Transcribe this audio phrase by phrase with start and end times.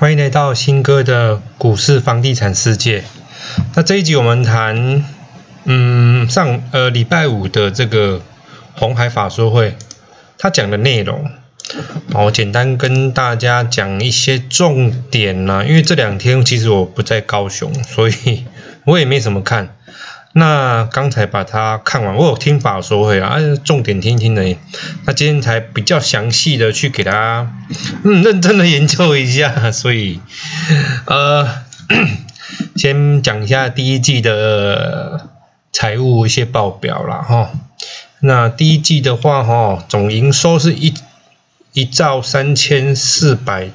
[0.00, 3.04] 欢迎来到新哥的股市房地产世界。
[3.74, 5.04] 那这一集我们谈，
[5.64, 8.22] 嗯，上呃礼拜五的这个
[8.72, 9.76] 红海法说会，
[10.38, 11.30] 他讲的内容，
[12.14, 15.66] 我简单跟大家讲一些重点呢。
[15.68, 18.46] 因为这两天其实我不在高雄，所以
[18.86, 19.76] 我也没怎么看。
[20.32, 24.56] 那刚才把它看完，我有听法说会啊，重点听听的。
[25.04, 27.50] 那今天才比较详细的去给他，
[28.04, 29.72] 嗯，认真的研究一下。
[29.72, 30.20] 所以，
[31.06, 31.48] 呃，
[32.76, 35.28] 先讲一下第一季的
[35.72, 37.50] 财务一些报表啦，哈。
[38.20, 40.94] 那第一季的话，哈，总营收是一
[41.72, 43.70] 一兆三千四百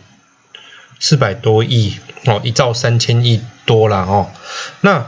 [1.02, 4.32] 四百多亿，哦，一兆三千亿多了，哦，
[4.80, 5.08] 那。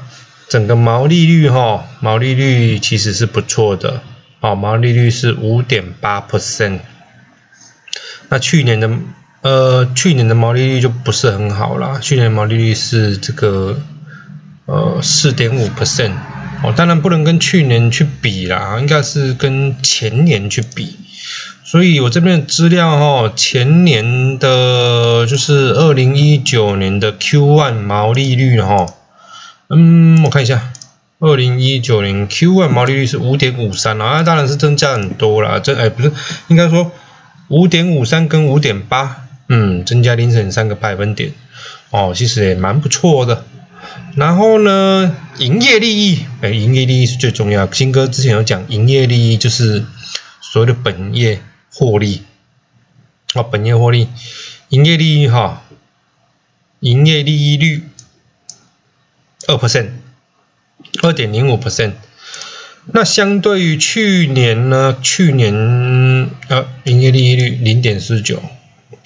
[0.50, 4.02] 整个毛利率哈，毛利率其实是不错的，
[4.40, 6.80] 哦，毛利率是五点八 percent。
[8.30, 8.90] 那去年的
[9.42, 13.80] 呃，去年的毛利率就不是很好啦，去年毛利率是这个
[14.66, 16.14] 呃四点五 percent，
[16.64, 20.98] 哦，当然不能跟去年去比啦，应该是跟前年去比。
[21.66, 28.86] 所以我这边的资料哈，前年的就是二零一九年的 Q one 毛利率哈。
[29.70, 30.72] 嗯，我看一下，
[31.20, 36.14] 二零一九年 Q1 毛利率是五点五三啊，当然是增加很多了，这哎不是，
[36.48, 36.94] 应该说
[37.50, 41.34] 五点五三跟五点八，嗯，增加零点三个百分点，
[41.90, 43.44] 哦，其实也蛮不错的。
[44.16, 47.70] 然后呢，营业利益，哎，营业利益是最重要。
[47.70, 49.84] 新哥之前有讲，营业利益就是
[50.40, 51.42] 所谓的本业
[51.74, 52.24] 获利，
[53.34, 54.08] 哦，本业获利，
[54.70, 55.64] 营业利益哈，
[56.80, 57.84] 营业利益率。
[59.48, 59.88] 二 percent，
[61.02, 61.94] 二点零五 percent。
[62.90, 64.98] 那相对于去年呢？
[65.02, 68.42] 去年呃，营业利率零点四九。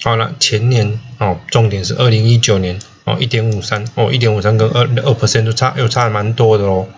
[0.04, 6.88] 好了，前年哦，重点是二零一九年哦，一点五三哦，一点五三跟二二 percent 都差又差蛮多的喽。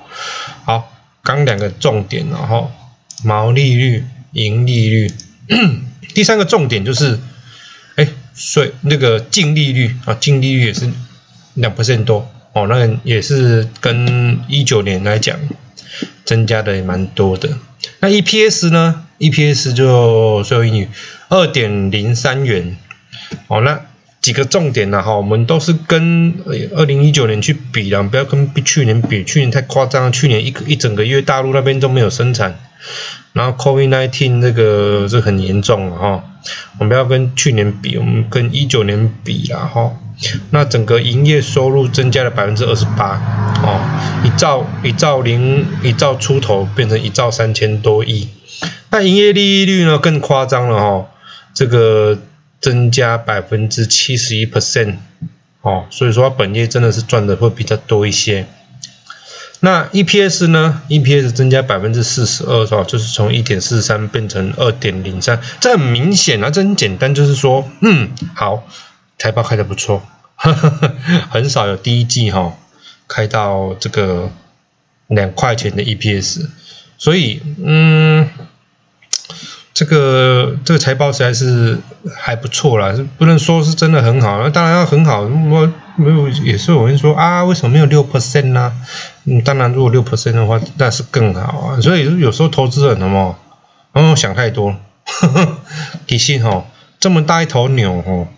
[0.65, 2.71] 好，刚两个重点然后
[3.23, 5.11] 毛利率、盈利率。
[6.15, 7.19] 第三个重点就是，
[7.97, 10.91] 哎，税那个净利率啊，净利率也是
[11.55, 12.31] 两 percent 多。
[12.55, 15.39] 哦，那也是跟一九年来讲，
[16.25, 17.51] 增加的也蛮多的。
[18.01, 20.89] 那 EPS 呢？EPS 就税后盈余
[21.29, 22.77] 二点零三元。
[23.49, 23.81] 哦，那
[24.21, 25.03] 几个重点呢？
[25.03, 26.35] 哈，我们都是跟
[26.77, 32.59] 二零一九年去比的，不要跟比去年比，去年太夸张，去年一一整个月大陆那边都没有生产。
[33.33, 36.25] 然后 COVID nineteen 这个是很严重了哈，
[36.79, 39.97] 我们不要跟去年比，我们跟一九年比了哈。
[40.51, 43.21] 那整个营业收入增加了百分之二十八，
[43.63, 43.81] 哦，
[44.25, 48.29] 一兆一兆零一兆出头变成一兆三千多亿。
[48.91, 51.07] 那营业利率呢更夸张了哈，
[51.53, 52.19] 这个
[52.61, 54.97] 增加百分之七十一 percent，
[55.63, 58.47] 哦，所以说本业真的是赚的会比较多一些。
[59.61, 62.85] 那 EPS 呢？EPS 增加百分之四十二，是吧？
[62.85, 68.69] 就是从一点四三变成二点零三，这很明显啊，这很简单，就是说，嗯，好，
[69.25, 70.03] 财报开的不错，
[71.31, 72.53] 很少有第一季哈
[73.09, 74.31] 开到这个
[75.07, 76.47] 两块钱的 EPS，
[76.99, 78.29] 所以，嗯。
[79.73, 81.79] 这个这个财报实在是
[82.15, 85.23] 还不错啦，不能说是真的很好，那当然要很好。
[85.23, 88.73] 我没有也是有人说啊，为什么没有六 percent 呢？
[89.25, 91.81] 嗯，当然如果六 percent 的话，那是更好啊。
[91.81, 93.37] 所以有时候投资人什么，
[93.95, 94.77] 哦想太多。
[96.07, 96.67] 其实哈，
[97.01, 98.29] 这么大一头牛哦，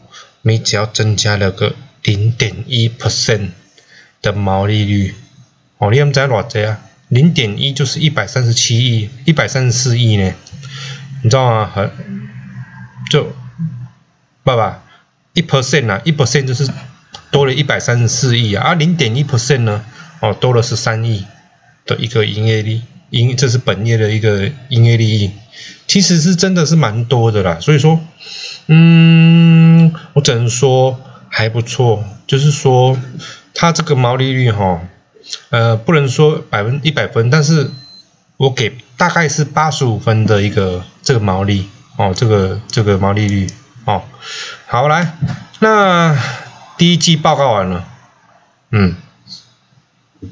[0.47, 1.75] 你只要增加了个
[2.05, 3.49] 零点一 percent
[4.23, 5.13] 的毛利率，
[5.79, 6.79] 哦，你们在偌济啊？
[7.09, 10.33] 零点一就是一百三十七亿，一百三十四亿呢。
[11.25, 11.69] 你知道吗？
[11.75, 11.91] 很
[13.11, 13.35] 就
[14.45, 14.85] 爸爸
[15.33, 16.71] 一 percent 啊，一 percent 就是
[17.33, 19.85] 多了一百三十四亿啊，啊零点一 percent 呢，
[20.21, 21.27] 哦多了十三亿
[21.87, 25.33] 的一个营业利营，这是本业的一个营业利益，
[25.89, 27.59] 其实是真的是蛮多的啦。
[27.61, 28.01] 所以说，
[28.69, 29.46] 嗯，
[30.15, 32.97] 我只能说还不错，就是说
[33.55, 34.81] 它这个毛利率哈，
[35.51, 37.71] 呃，不能说百分一百分，但是。
[38.39, 43.47] 我给大概是八十五分的一个这个毛利哦，这个这个毛利率
[43.87, 44.03] 哦，
[44.67, 45.17] 好来，
[45.59, 46.15] 那
[46.77, 47.89] 第一季报告完了，
[48.73, 48.95] 嗯，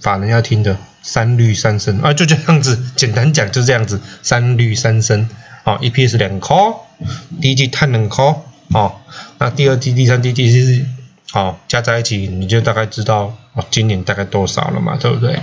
[0.02, 5.26] 法人要听的三绿三升啊，就这样子，简单讲就这样子，三绿三升，
[5.64, 6.74] 哦，EPS 两颗，
[7.40, 8.42] 第一季碳两颗，
[8.74, 8.96] 哦，
[9.38, 10.84] 那第二季、第三季、第四季。
[11.32, 15.36] 好，加在一起你就大概知道哦，今年大概多少了嘛，对不对？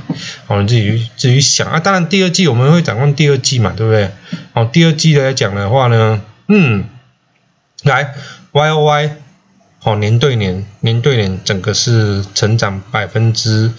[0.47, 1.81] 哦，你自己自己想啊。
[1.81, 4.09] 当然第二季我们会展望第二季嘛，对不对？
[4.53, 6.85] 哦，第二季来讲的话呢，嗯，
[7.83, 8.15] 来
[8.53, 9.15] Y O Y
[9.83, 13.71] 哦，年对年，年对年整个是成长百分之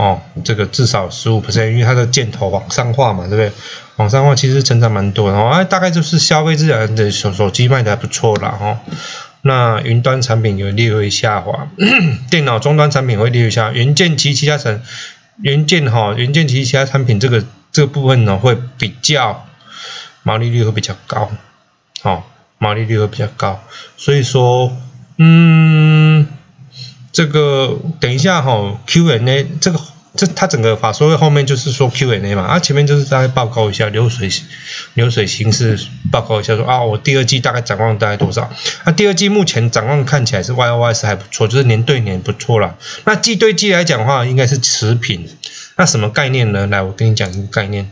[0.00, 3.52] 哦，这个至少十五 percent，因为它的箭头往上画嘛，对不对？
[3.96, 8.80] 往上画其实成长蛮多的哦，哎，大概就是消费自然的手手机卖的还不错啦哈。
[9.42, 11.68] 那云端产品有略微下滑，
[12.30, 14.80] 电脑终端产品会略微下，元件及其他产
[15.42, 19.46] 元件哈，元件及其他产品这个这个部分呢会比较
[20.22, 21.30] 毛利率会比较高，
[22.00, 22.26] 好，
[22.56, 23.60] 毛利率会比较高，
[23.98, 24.74] 所以说。
[25.22, 25.69] 嗯，
[27.12, 29.80] 这个等一下哈，Q&A 这个
[30.14, 34.30] 这它整个法说会后面就是说 Q&A 嘛，啊前面就是大概报告一下流水
[34.94, 35.78] 流水形式
[36.10, 38.50] 报告一下说啊我第二季大概展望大概多少？
[38.84, 42.76] 那第二季目前展望看起来是 Y O Y 是还不错，就是年对年不错了。
[43.04, 45.28] 那季对季来讲的话应该是持平。
[45.76, 46.66] 那什么概念呢？
[46.66, 47.90] 来我跟你讲一个概念。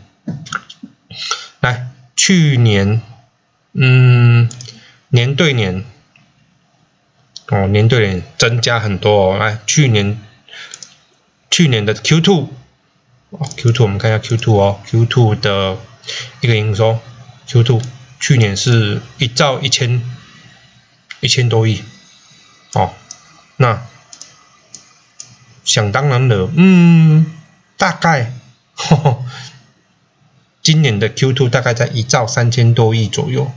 [1.59, 3.01] 来，去年
[3.73, 4.49] 嗯
[5.09, 5.83] 年对年。
[7.51, 9.37] 哦，年对年增加很多哦。
[9.37, 10.19] 来，去年
[11.49, 12.47] 去年的 Q2
[13.31, 15.77] 哦，Q2 我们看一下 Q2 哦，Q2 的
[16.41, 16.99] 一个营收
[17.47, 17.81] ，Q2
[18.19, 20.01] 去年是一兆一千
[21.21, 21.83] 一千多亿
[22.73, 22.93] 哦。
[23.57, 23.81] 那
[25.65, 27.25] 想当然了，嗯，
[27.77, 28.31] 大概
[30.61, 33.51] 今年的 Q2 大概在一兆三千多亿左右。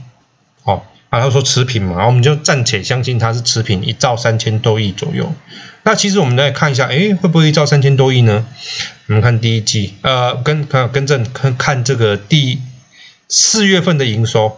[1.13, 5.31] 啊，他说持平嘛，然后我们就暂且相信它是持平，一兆三千多亿左右。
[5.83, 8.47] 那其实我们来看一下，哎，会不会一兆三千多亿呢？
[9.05, 12.59] 我们看第一季，呃，跟看跟正看看这个第
[13.29, 14.57] 四月份的营收，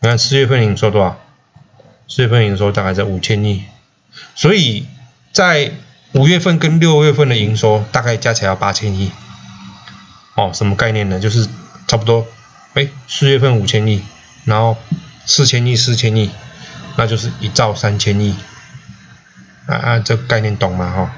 [0.00, 1.20] 你看四月份营收多少？
[2.08, 3.64] 四月份营收大概在五千亿，
[4.34, 4.86] 所以
[5.32, 5.70] 在
[6.12, 9.10] 五月份跟六月份的营收大概加起来要八千亿。
[10.34, 11.20] 哦，什么概念呢？
[11.20, 11.46] 就是
[11.86, 12.26] 差不多，
[12.72, 14.00] 哎，四月份五千亿，
[14.46, 14.78] 然后。
[15.26, 16.30] 四千亿，四千亿，
[16.96, 18.34] 那就是一兆三千亿，
[19.66, 20.90] 啊啊，这概念懂吗？
[20.90, 21.12] 哈，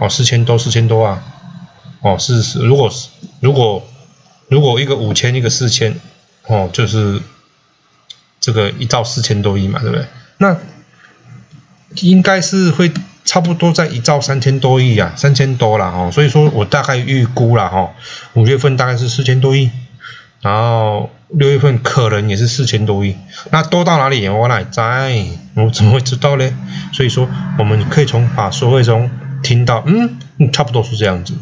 [0.00, 1.22] 哦，四千多，四千多啊，
[2.00, 3.08] 哦，是是，如果是
[3.40, 3.86] 如果
[4.48, 5.98] 如果一个五千，一个四千，
[6.46, 7.20] 哦，就是
[8.40, 10.06] 这个一兆四千多亿嘛，对不对？
[10.38, 10.56] 那
[11.96, 12.92] 应该是会
[13.24, 17.90] 差不多在一兆三千多亿啊，三千多了哈，所以说我大概预估了哈，
[18.34, 19.70] 五月份大概是四千多亿。
[20.46, 23.16] 然后六月份可能也是四千多亿，
[23.50, 24.28] 那多到哪里？
[24.28, 25.26] 我哪在？
[25.54, 26.48] 我怎么会知道呢？
[26.92, 27.28] 所以说，
[27.58, 29.10] 我们可以从法说会中
[29.42, 30.18] 听到，嗯，
[30.52, 31.34] 差不多是这样子。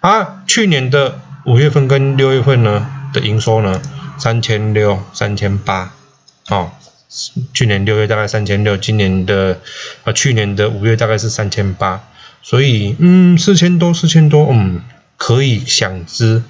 [0.00, 3.80] 啊，去年的五月份跟六月份呢的营收呢，
[4.18, 5.92] 三千六、三千八，
[6.48, 6.72] 哦，
[7.54, 9.60] 去年六月大概三千六，今年的
[10.02, 12.00] 啊，去年的五月大概是三千八，
[12.42, 14.80] 所以嗯，四千多，四千多，嗯。
[15.24, 16.42] 可以想知，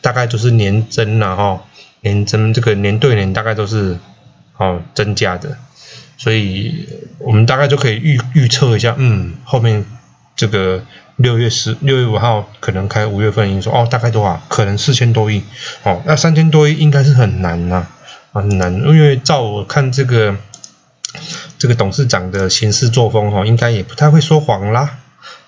[0.00, 1.64] 大概就是年增了哈，
[2.00, 3.98] 年增这个年对年大概都是
[4.56, 5.58] 哦增加的，
[6.16, 6.88] 所以
[7.18, 9.84] 我们大概就可以预预测一下，嗯，后面
[10.36, 10.84] 这个
[11.16, 14.40] 六月十六月五号可能开五月份营收哦，大概多少？
[14.46, 15.42] 可能四千多亿
[15.82, 17.88] 哦，那三千多亿应该是很难呐，
[18.32, 20.36] 很难，因为照我看这个
[21.58, 24.98] 这个董事长的行事作风哈，应该也不太会说谎啦，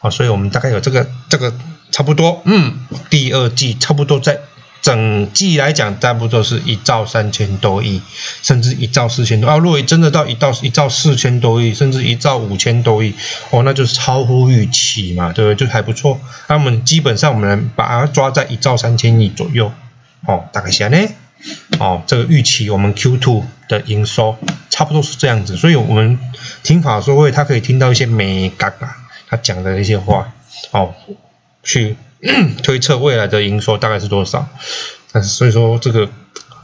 [0.00, 1.54] 啊，所以我们大概有这个这个。
[1.92, 2.74] 差不多，嗯，
[3.10, 4.40] 第二季差不多在
[4.80, 8.02] 整季来讲，差不多是一兆三千多亿，
[8.42, 9.56] 甚至一兆四千多啊。
[9.58, 13.14] 如果真的到一兆一兆四千多亿，甚至一兆五千多亿，
[13.50, 15.54] 哦，那就是超乎预期嘛，对不对？
[15.54, 16.18] 就还不错。
[16.48, 19.70] 那我们基本上我们把它抓在一兆三千亿左右，
[20.26, 20.98] 哦，大概下呢，
[21.78, 24.36] 哦，这个预期我们 Q2 的营收
[24.68, 26.18] 差不多是这样子，所以我们
[26.64, 28.96] 听法说会，他可以听到一些美感啊，
[29.28, 30.32] 他讲的一些话，
[30.72, 30.94] 哦。
[31.62, 31.96] 去
[32.62, 34.48] 推测未来的营收大概是多少，
[35.12, 36.08] 但是所以说这个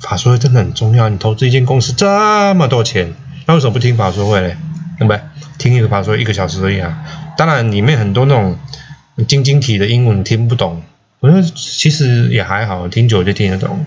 [0.01, 1.09] 法说会真的很重要。
[1.09, 3.15] 你投资一间公司这么多钱，
[3.47, 4.55] 那为什么不听法说会呢？
[4.99, 5.21] 对不对？
[5.59, 6.99] 听一个法说一个小时而已啊。
[7.37, 8.59] 当然里面很多那种
[9.27, 10.83] 晶晶体的英文听不懂，
[11.21, 13.85] 我觉得其实也还好，听久就听得懂。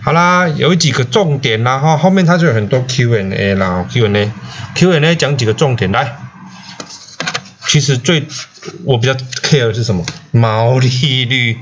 [0.00, 6.16] 好啦，有几个重点啦哈，后面它就有很多 Q&A 啦，Q&A，Q&A 讲几个重点来。
[7.72, 8.22] 其实最
[8.84, 10.04] 我比较 care 的是什么？
[10.30, 11.56] 毛利率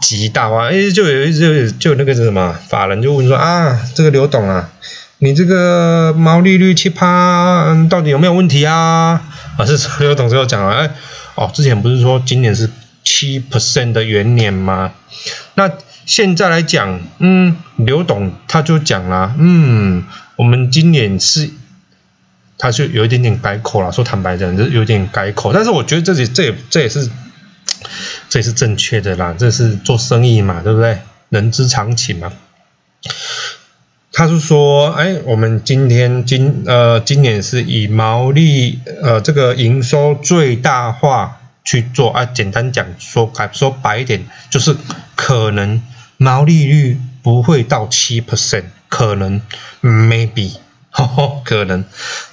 [0.00, 0.68] 极大化。
[0.70, 2.54] 哎，就有一就就那个是什么？
[2.68, 4.70] 法人就问说啊，这个刘董啊，
[5.18, 9.20] 你这个毛利率七趴，到底有没有问题啊？
[9.58, 10.90] 啊，是刘董最后讲了，哎，
[11.34, 12.70] 哦，之前不是说今年是
[13.02, 14.92] 七 percent 的元年吗？
[15.56, 15.68] 那
[16.06, 20.04] 现在来讲，嗯，刘董他就讲了，嗯，
[20.36, 21.50] 我们今年是。
[22.62, 25.52] 他就有一点点改口了，说坦白讲，就有点改口。
[25.52, 27.10] 但是我觉得这里这也这也是
[28.28, 31.00] 这也是正确的啦，这是做生意嘛，对不对？
[31.28, 32.32] 人之常情嘛。
[34.12, 44.76] 他是说，哎，我们今天今呃今年是以毛利呃这个营收最大化去做啊，简单讲说改说白一点，就是
[45.16, 45.82] 可能
[46.16, 49.42] 毛利率不会到七 percent，可能
[49.82, 50.52] maybe。
[51.44, 51.84] 可能，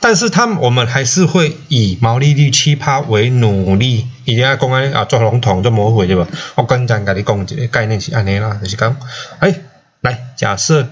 [0.01, 6.27] 但是他们我们还是会以毛利率七趴为努力，一定要讲安啊做笼统做模糊对吧？
[6.55, 8.97] 我简单跟你讲一个概念是安尼啦，就是讲，
[9.39, 9.55] 哎，
[10.01, 10.89] 来假设，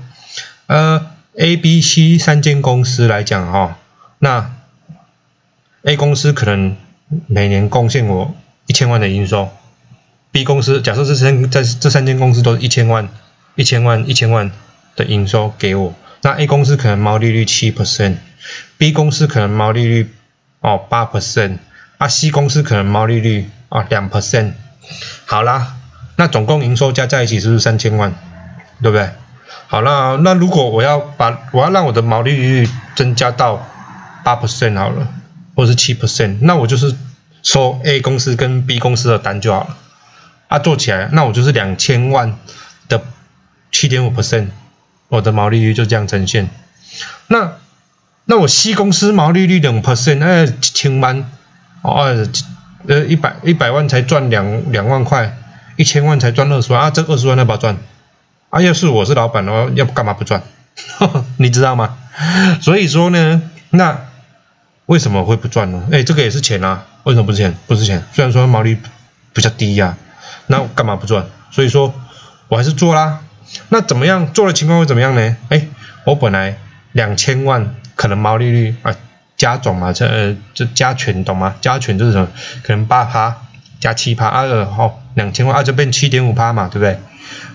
[0.67, 1.07] 呃
[1.37, 3.77] ，A、B、C 三间公司来讲哈，
[4.19, 4.51] 那
[5.83, 6.77] A 公司可能
[7.27, 8.33] 每年贡献我
[8.65, 9.49] 一千万的营收
[10.31, 13.09] ，B 公司假设这三在这三间公司都是一千万、
[13.55, 14.51] 一千万、一千万
[14.95, 15.93] 的营收给我。
[16.27, 20.13] 那 A 公司可能毛利率七 percent，B 公司可能毛利率
[20.59, 21.59] 哦八 percent，
[21.97, 24.51] 啊 C 公司可能毛利率啊两 percent，
[25.25, 25.77] 好啦，
[26.17, 28.13] 那总共营收加在一起是不是三千万？
[28.81, 29.09] 对不对？
[29.67, 33.65] 好，啦那如果我要把我要让我的毛利率增加到
[34.25, 35.07] 八 percent 好了，
[35.55, 36.93] 或者是七 percent，那我就是
[37.41, 39.77] 收 A 公司跟 B 公司的单就好了，
[40.49, 42.37] 啊做起来，那我就是两千万
[42.89, 43.01] 的
[43.71, 44.47] 七点五 percent。
[45.09, 46.49] 我的毛利率就这样呈现。
[47.27, 47.53] 那
[48.25, 51.29] 那我 C 公司毛利率两 percent，哎，千万
[51.81, 52.27] 哦，
[52.87, 55.37] 呃，一百一百万才赚两两万块，
[55.77, 57.77] 一千万才赚二十万啊，这二十万要不要赚？
[58.49, 60.43] 啊，要是我是老板的话，要不干嘛不赚？
[61.37, 61.97] 你知道吗？
[62.61, 64.07] 所以说呢，那
[64.87, 65.83] 为什么会不赚呢？
[65.91, 67.55] 哎，这个也是钱啊，为什么不是钱？
[67.67, 68.77] 不是钱，虽然说毛利
[69.33, 69.97] 比较低呀，
[70.47, 71.25] 那干嘛不赚？
[71.51, 71.93] 所以说
[72.47, 73.19] 我还是做啦。
[73.69, 75.35] 那怎么样做的情况会怎么样呢？
[75.49, 75.67] 哎，
[76.05, 76.57] 我本来
[76.91, 78.95] 两千万可能毛利率啊
[79.35, 81.55] 加总嘛，这呃这加权懂吗？
[81.61, 82.27] 加权就是什么？
[82.63, 83.37] 可能八趴
[83.79, 86.99] 加七趴，二好两千万啊就变七点五趴嘛，对不对？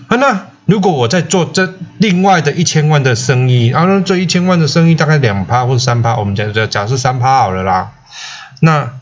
[0.07, 7.93] 啊那如果我在做这另外的一千万的生意，啊那这一千万的生意大概两趴或者三趴，我们假假假设三趴好了啦。
[8.61, 8.93] 那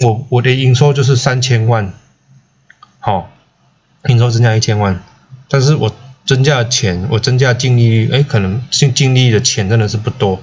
[0.00, 1.92] 我我的营收就是三千万，
[2.98, 3.30] 好，
[4.06, 5.02] 营收增加一千万，
[5.48, 5.94] 但是我。
[6.24, 10.40] 增加钱，我增加净利率，哎，可能净净利的钱真的是不多，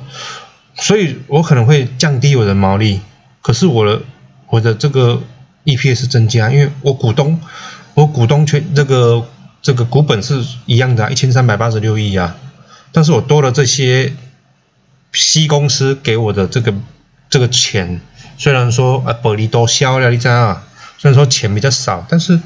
[0.75, 2.99] 所以我可能会降低我的毛利，
[3.41, 4.01] 可是我的
[4.47, 5.21] 我的这个
[5.63, 7.39] EPS 增加，因为我股东
[7.93, 9.25] 我股东权这个
[9.61, 12.35] 这个股本是一样的，一千三百八十六亿啊，
[12.91, 14.11] 但是我多了这些
[15.13, 16.73] C 公司给我的这个
[17.29, 18.01] 这个钱，
[18.37, 20.67] 虽然说啊薄利多销了，你知道啊，
[20.97, 22.41] 虽然说钱比较少，但是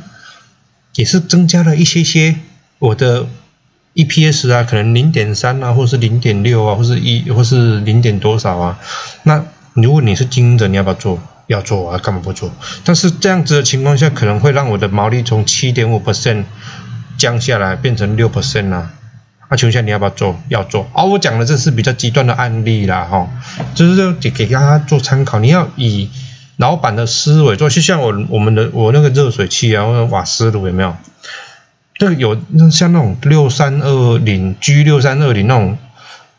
[0.94, 2.36] 也是增加了一些些。
[2.84, 3.26] 我的
[3.96, 8.78] EPS 啊，可能零点三啊，或是零点六啊，或是一，或是零点多少啊？
[9.24, 11.18] 那如果你是经营者，你要不要做？
[11.48, 12.52] 要做啊，干嘛不做？
[12.84, 16.44] 但是这样子的情况下，可能会让我的毛利从七点五 percent
[17.18, 18.92] 降下来，变成六 percent 啊。
[19.50, 20.38] 那请问下，你要不要做？
[20.50, 20.90] 要做。
[20.94, 23.30] 哦，我讲的这是比较极端的案例啦，哈，
[23.74, 25.40] 就是给给大家做参考。
[25.40, 26.10] 你要以
[26.58, 30.94] 老板的思维做，就像我我们的我那个热水器啊，或者瓦斯炉有没有？
[32.04, 35.78] 这个有那像那种六三二零 G 六三二零那种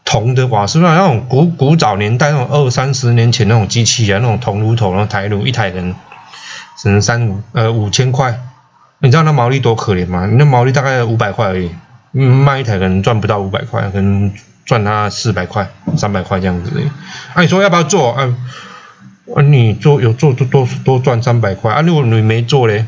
[0.04, 5.94] 铜的瓦斯炉，那种古古早年代那种二三十年前那种机器啊，那种铜炉头，然后台炉一台人
[6.76, 8.38] 只能三五呃五千块，
[8.98, 10.26] 你知道那毛利多可怜吗？
[10.26, 11.70] 你那毛利大概五百块而已，
[12.12, 14.30] 卖一台可能赚不到五百块，可能
[14.66, 15.66] 赚他四百块、
[15.96, 16.78] 三百块这样子。
[17.32, 18.12] 啊，你说要不要做？
[18.12, 18.34] 啊，
[19.34, 21.80] 啊你做有做多多多赚三百块啊？
[21.80, 22.84] 如果你没做嘞？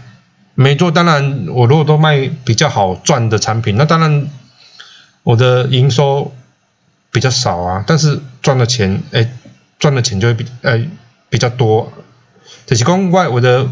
[0.58, 4.30] 没做，当然我如果都卖比较好赚的产品，那当然
[5.22, 6.34] 我的营收
[7.12, 9.30] 比较少啊，但是赚的钱，哎，
[9.78, 10.80] 赚的钱就会比，呃，
[11.28, 11.92] 比较多。
[12.64, 13.68] 这是公外，我的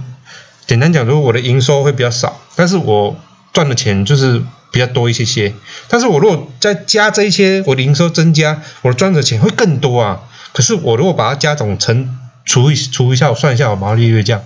[0.67, 3.17] 简单讲，如果我的营收会比较少，但是我
[3.55, 5.55] 赚的钱就是比较多一些些。
[5.89, 10.21] 但是我如果再加这一些，我的营收增加，我赚的钱会更多啊。
[10.53, 12.19] 可是我如果把它加总成。
[12.47, 14.43] 除一除一下，我算一下，我毛利率这样，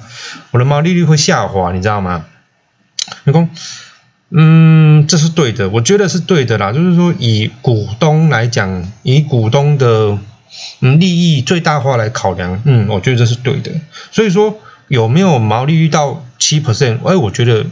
[0.52, 2.26] 我的毛利率会下滑，你知道吗？
[3.24, 3.48] 员工，
[4.30, 6.72] 嗯，这是对的，我觉得是对的啦。
[6.72, 10.18] 就是说，以股东来讲，以股东的
[10.80, 13.72] 嗯利益最大化来考量，嗯，我觉得这是对的。
[14.10, 16.98] 所以说，有没有毛利率到七 percent？
[17.04, 17.66] 哎，我觉得，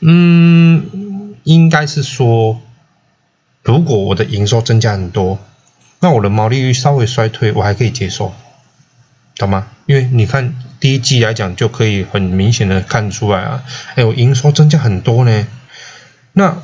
[0.00, 2.60] 嗯，应该是说，
[3.62, 5.38] 如果我的营收增加很多，
[6.00, 8.32] 那我的毛利率稍微衰退，我还可以接受。
[9.36, 9.66] 懂吗？
[9.86, 13.64] 因为你看第一季来讲，就可以很明显的看出来啊，
[13.94, 15.46] 哎，我营收增加很多呢。
[16.34, 16.58] 那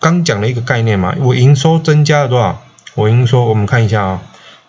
[0.00, 2.60] 刚讲了一个概念嘛，我营收增加了多少？
[2.96, 4.22] 我营收我们看一下啊，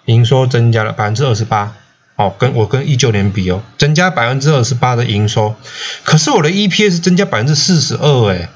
[0.06, 1.74] 营收增加了百分之二十八，
[2.18, 5.56] 哦，跟我跟一九年比哦，增加百分之二十八的营收，
[6.04, 8.50] 可是我的 EPS 增加百分之四十二，哎，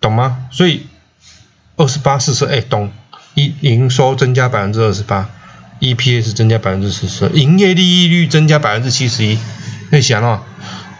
[0.00, 0.46] 懂吗？
[0.52, 0.86] 所以
[1.74, 2.92] 二十八四十，哎，懂
[3.34, 5.28] 一营收增加百分之二十八
[5.80, 9.38] ，EPS 增加百分之十四十，营业利益率增加百分之七十一。
[9.90, 10.42] 你想啊，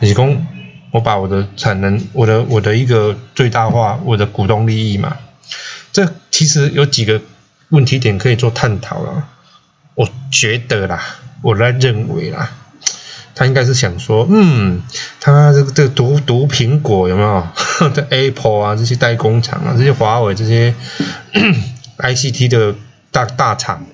[0.01, 0.47] 你讲
[0.91, 5.17] 我把我的产能，我的我的一个最大化，我的股东利益嘛，
[5.93, 7.21] 这其实有几个
[7.69, 9.29] 问题点可以做探讨了。
[9.95, 11.03] 我觉得啦，
[11.43, 12.51] 我来认为啦。
[13.35, 14.83] 他应该是想说，嗯，
[15.21, 17.47] 他这个这个毒毒苹果有没有？
[17.95, 20.75] 这 Apple 啊，这些代工厂啊，这些华为这些
[21.99, 22.75] ICT 的
[23.13, 23.87] 大大厂，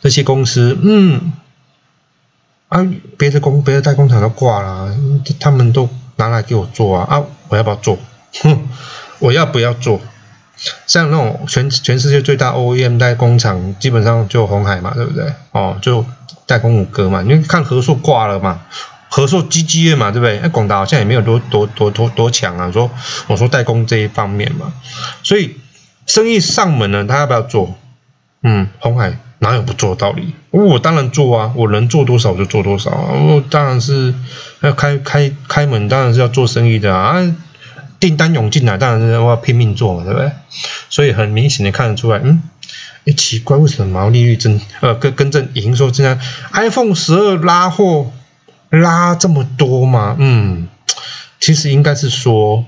[0.00, 1.32] 这些公司，嗯，
[2.68, 2.86] 啊，
[3.16, 4.94] 别的工别的代工厂都挂了，
[5.40, 7.98] 他们都拿来给我做啊，啊，我要不要做？
[8.42, 8.68] 哼，
[9.18, 10.00] 我要不要做？
[10.86, 15.32] 像那种全全世界最大 OEM 代工厂，基本上就红海嘛，对不对？
[15.52, 16.04] 哦，就。
[16.46, 18.62] 代工五哥嘛，因为看和硕挂了嘛，
[19.10, 20.40] 和硕 G G 嘛，对不对？
[20.42, 22.72] 那广达好像也没有多多多多多强啊。
[22.72, 22.90] 说
[23.26, 24.72] 我说代工这一方面嘛，
[25.22, 25.60] 所以
[26.06, 27.76] 生意上门了，他要不要做？
[28.42, 30.34] 嗯，红海哪有不做的道理？
[30.50, 33.12] 我当然做啊，我能做多少就做多少啊。
[33.12, 34.14] 我当然是
[34.60, 37.16] 要开开开门，当然是要做生意的啊。
[38.00, 40.30] 订单涌进来，当然是要拼命做嘛，对不对？
[40.88, 42.42] 所以很明显的看得出来，嗯。
[43.06, 46.20] 哎，奇怪，为什么毛利率增呃跟跟正营收增加
[46.52, 48.12] ？iPhone 十二拉货
[48.70, 50.14] 拉这么多吗？
[50.18, 50.68] 嗯，
[51.40, 52.66] 其实应该是说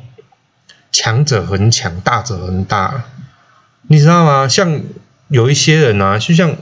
[0.91, 3.05] 强者恒强，大者恒大，
[3.83, 4.49] 你知道吗？
[4.49, 4.81] 像
[5.31, 6.57] 有一些人啊，就像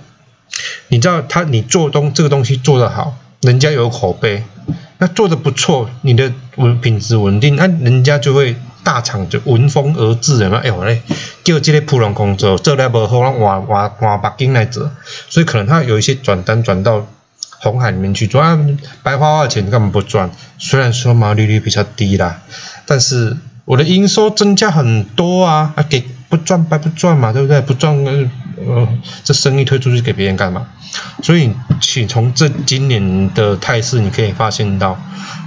[0.88, 4.44] 你知道他你做东这个东西做得好，人家有口碑，
[4.98, 8.54] 那做的不错，你的稳品质稳定，那人家就会。
[8.84, 10.62] 大厂就闻风而至，有没有？
[10.62, 11.02] 哎，我嘞
[11.44, 14.90] 叫这个普通工作做了不好，让换换换北京来做，
[15.28, 17.06] 所以可能他有一些转单转到
[17.58, 18.40] 红海里面去做，
[19.02, 20.30] 白花花的钱根本不赚。
[20.56, 22.40] 虽然说毛利率比较低啦，
[22.86, 27.60] 但是我的营收增加很多啊，啊给不赚白不赚嘛，对不对？
[27.60, 27.94] 不赚
[28.66, 28.88] 呃，
[29.24, 30.66] 这生意推出去给别人干嘛？
[31.22, 34.98] 所以，请从这今年的态势，你可以发现到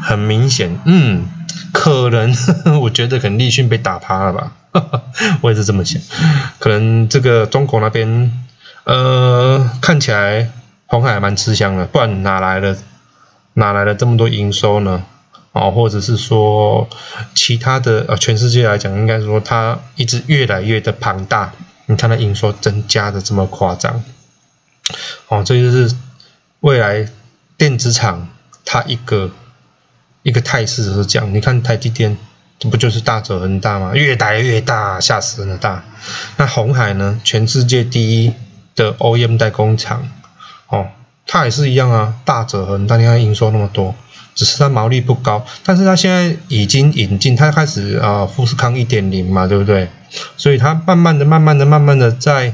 [0.02, 1.26] 很明显，嗯。
[1.74, 2.36] 可能
[2.82, 4.52] 我觉得可能立讯被打趴了吧，
[5.42, 6.02] 我也是这么想。
[6.60, 8.32] 可能这个中国那边，
[8.84, 10.50] 呃，看起来
[10.86, 12.78] 红海蛮吃香的，不然哪来的
[13.54, 15.04] 哪来的这么多营收呢？
[15.54, 16.90] 哦，或者是说
[17.36, 21.54] 其他的呃，全世界来讲，应该说它一直越来越的庞大。
[21.86, 24.04] 你看它营收增加的这么夸张，
[25.28, 25.96] 哦，这就是
[26.60, 27.10] 未来
[27.58, 28.30] 电子厂
[28.66, 29.32] 它一个。
[30.24, 32.16] 一个态势是这样，你看台积电，
[32.60, 33.96] 这不就是大折痕大吗？
[33.96, 35.84] 越来越大，吓死人的大。
[36.38, 37.20] 那红海呢？
[37.24, 38.34] 全世界第一
[38.76, 40.08] 的 OEM 代工厂，
[40.68, 40.90] 哦，
[41.26, 42.98] 它也是一样啊，大折痕大。
[42.98, 43.96] 你看营收那么多，
[44.36, 49.90] 只是它毛利不高，但是它现在已经引进，它开始啊富士康一点零嘛，对不对？
[50.38, 52.54] 所以它慢慢的、慢慢的、慢慢的在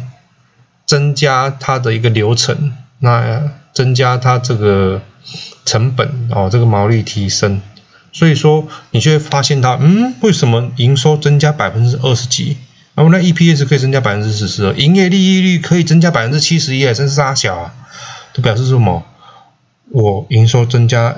[0.86, 5.02] 增加它的一个流程，那增加它这个。
[5.66, 7.60] 成本哦，这个毛利提升，
[8.14, 12.56] 所以说你就会发现它，嗯，为什么营收增加百分之二十几，
[12.96, 17.74] 然后那 EPS 可以增加百分之十四，营业利益率可以增加百分之七十一，真是傻小啊！
[18.32, 19.04] 都表示什么？
[19.92, 21.18] 我营收增加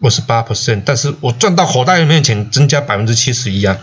[0.00, 3.78] 二十八 percent，但是我赚到口袋里面钱增加百分之七十一啊！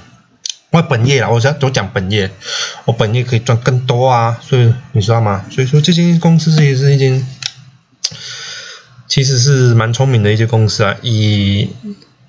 [0.72, 2.32] 我本业啊，我讲都讲本业，
[2.86, 4.38] 我本业可以赚更多啊！
[4.42, 5.46] 所以你知道吗？
[5.52, 7.26] 所以说这间公司也是一间。
[9.08, 11.70] 其实是蛮聪明的一些公司啊，以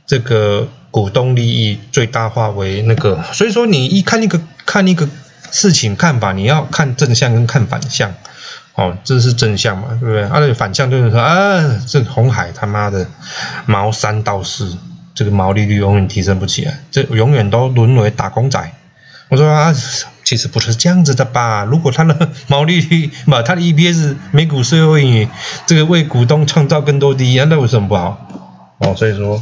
[0.06, 5.08] 这个股东利益最大化为那个，所以说你一看一个看一个
[5.50, 8.14] 事情看法，你要看正向跟看反向，
[8.76, 10.22] 哦，这是正向嘛，对不对？
[10.22, 13.06] 啊，反向就是说啊，这红海他妈的
[13.66, 14.76] 毛三到四，
[15.14, 18.72] 这个毛利率永远提升不起来，这永远都沦为打工仔。
[19.28, 19.74] 我说啊。
[20.26, 21.64] 其实不是这样子的吧？
[21.64, 25.28] 如果他的毛利率不，它的 EPS 每股税后盈余，
[25.66, 28.26] 这个为股东创造更多利益，那为什么不好？
[28.78, 29.40] 哦，所以说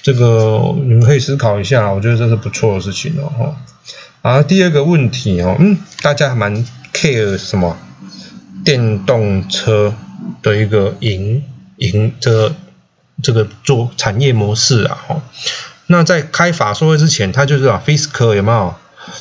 [0.00, 3.54] 这个你们可以思考一下，我觉得这是不错的事情哦。
[4.22, 6.64] 啊，第二个问题哦，嗯，大家蛮
[6.94, 7.76] care 什么？
[8.64, 9.94] 电动车
[10.42, 11.42] 的一个营
[11.76, 12.54] 营这个
[13.22, 15.22] 这个做产业模式啊，哈，
[15.86, 18.74] 那在开法说会之前，他就是啊，Fisker 有没有？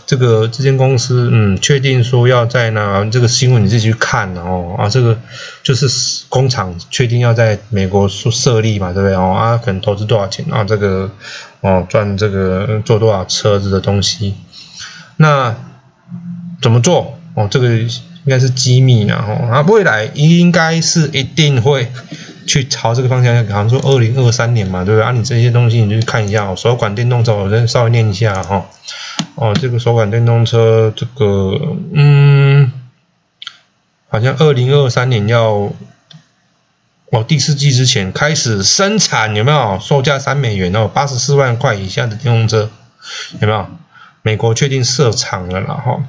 [0.05, 5.19] 这个这间公司，嗯，确定说要在那这个新闻你自己去看哦啊，这个
[5.63, 9.57] 就是工厂确定要在美国设设立嘛，对不对哦啊？
[9.57, 10.63] 可能投资多少钱啊？
[10.63, 11.09] 这个
[11.61, 14.35] 哦赚这个做多少车子的东西？
[15.17, 15.55] 那
[16.61, 17.47] 怎么做哦？
[17.49, 17.67] 这个
[18.25, 21.91] 应该是机密啊哦啊，未来应该是一定会
[22.45, 25.11] 去朝这个方向，好像说二零二三年嘛，对不对啊？
[25.11, 28.65] 你这些东西你就去看一下哦，手管电动车，我先稍微念一下哈。
[29.35, 32.71] 哦，这个手感电动车，这个，嗯，
[34.09, 35.71] 好像二零二三年要
[37.11, 39.79] 哦第四季之前开始生产，有没有？
[39.79, 42.69] 售价三美元哦，八十四万块以下的电动车，
[43.39, 43.67] 有没有？
[44.21, 46.03] 美国确定设厂了啦哈。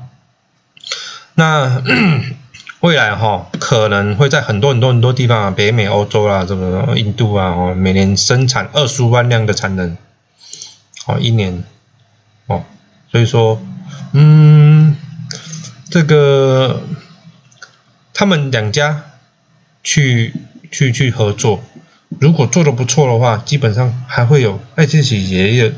[1.35, 1.83] 那
[2.81, 9.97] 未来哈可能会在很多很多很多地方啊，北美、欧洲啦，这个印度啊，哦，每年生产二十万辆的产能，
[11.07, 11.63] 哦，一年，
[12.49, 12.65] 哦，
[13.11, 13.63] 所以说，
[14.13, 14.97] 嗯，
[15.89, 16.83] 这个
[18.13, 19.05] 他们两家
[19.85, 20.35] 去
[20.71, 21.63] 去去合作，
[22.19, 25.73] 如果做的不错的话，基本上还会有爱自己也有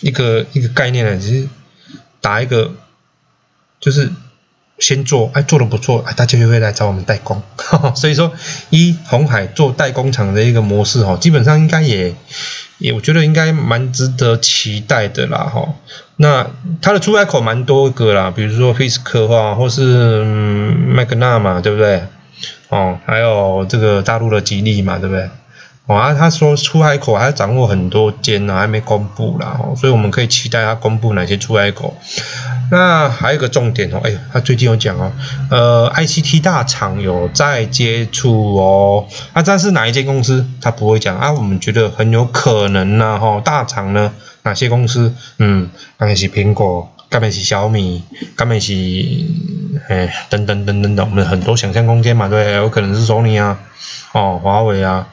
[0.00, 1.48] 一个一个概念呢，其实
[2.20, 2.74] 打一个
[3.78, 4.12] 就是。
[4.84, 7.42] 先做，哎，做的不错，哎，大家就会来找我们代工。
[7.96, 8.30] 所以说，
[8.68, 12.14] 一红海做代工厂的一个模式，哈，基本上应该也
[12.76, 15.74] 也，我觉得应该蛮值得期待的啦，哈。
[16.16, 16.50] 那
[16.82, 22.02] 它的出海口蛮多个啦，比如说 Fisker 话，或是麦格纳嘛，对不对？
[22.68, 25.30] 哦，还有这个大陆的吉利嘛，对不对？
[25.86, 31.96] 啊，他说出海口还要掌握很多间呢，还没公布啦，所以我们可以期待他公布哪些出海口。
[32.74, 35.12] 那还有一个重点哦，哎，他最近有讲哦，
[35.48, 40.44] 呃，ICT 大厂有在接触哦，啊，这是哪一间公司？
[40.60, 45.14] 他不会讲啊，我们觉得很有可能呢，哈，大厂呢，哪些公司？
[45.38, 48.02] 嗯，刚才是苹果，刚才是小米，
[48.34, 48.72] 刚才是，
[49.88, 53.60] 哎，等等等等等，我们很多想象空间嘛，对，有可能是索尼啊，
[54.12, 55.06] 哦，华为啊。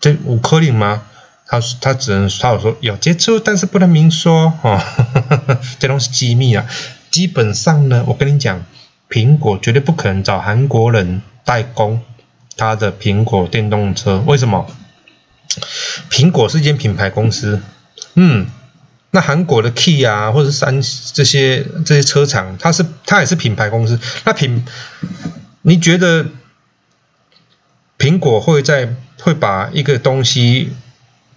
[0.00, 1.02] 这五颗零吗？
[1.46, 4.80] 他他只能他有说有接触，但是不能明说哦，
[5.78, 6.64] 这东西机密啊。
[7.12, 8.64] 基本上呢，我跟你讲，
[9.08, 12.02] 苹果绝对不可能找韩国人代工
[12.56, 14.20] 他的苹果电动车。
[14.26, 14.66] 为什么？
[16.10, 17.62] 苹果是一间品牌公司，
[18.14, 18.48] 嗯，
[19.12, 24.00] 那韩国的 Key 啊，或者是三这些这些车厂，它是它也是品牌公司。
[24.24, 24.64] 那品，
[25.62, 26.26] 你觉得
[27.96, 28.96] 苹果会在？
[29.24, 30.72] 会把一个东西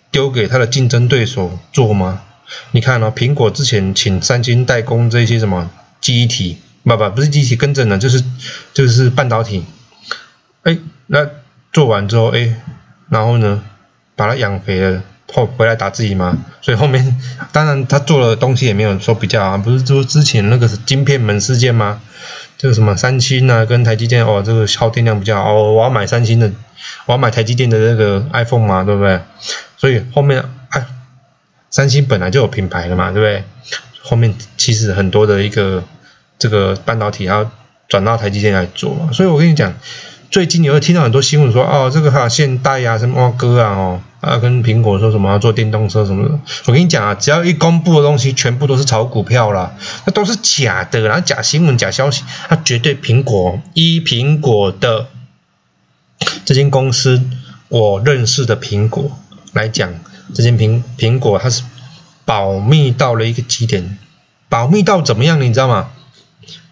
[0.10, 2.24] 丢给他的竞争对手做吗？
[2.71, 5.69] 你看哦，苹果之前请三星代工这些什么
[6.01, 8.23] 记忆体，不不不是机体，跟着呢，就是
[8.73, 9.65] 就是半导体。
[10.63, 10.77] 哎，
[11.08, 11.27] 那
[11.71, 12.55] 做完之后，哎，
[13.10, 13.63] 然后呢，
[14.15, 15.01] 把它养肥了
[15.34, 16.38] 后回来打自己吗？
[16.62, 17.19] 所以后面
[17.51, 22.01] 当然他做的东西也没有说比较啊，不是说之前那个是晶片门事件吗？
[22.58, 26.51] 这个什么三星啊，跟台积电哦，这个耗电量比较哦，我要买三星的，
[27.05, 29.19] 我要买台积电的那个 iPhone 嘛，对不对？
[29.77, 30.43] 所以后面，
[31.76, 33.44] 三星本来就有品牌的嘛，对不对？
[34.02, 35.84] 后面其实很多的一个
[36.40, 37.52] 这个半导体要
[37.90, 39.74] 转到台积电来做嘛，所以我跟你讲。
[40.32, 46.40] 最近你会听到很多新闻说，哦，这个哈现代啊，什么哥啊，哦，啊跟苹果说什么要做电动车什么的。
[46.66, 55.08] 我跟你讲啊，只要一公布的东西，全部都是炒股票啦，那都是假的，然后假新闻、假消息，它绝对苹果依苹果的
[56.46, 57.22] 这间公司，
[57.68, 59.12] 我认识的苹果
[59.54, 59.94] 来讲，
[60.34, 61.64] 这件苹苹果它是
[62.26, 63.98] 保密到了一个极点，
[64.50, 65.92] 保密到怎么样，你知道吗？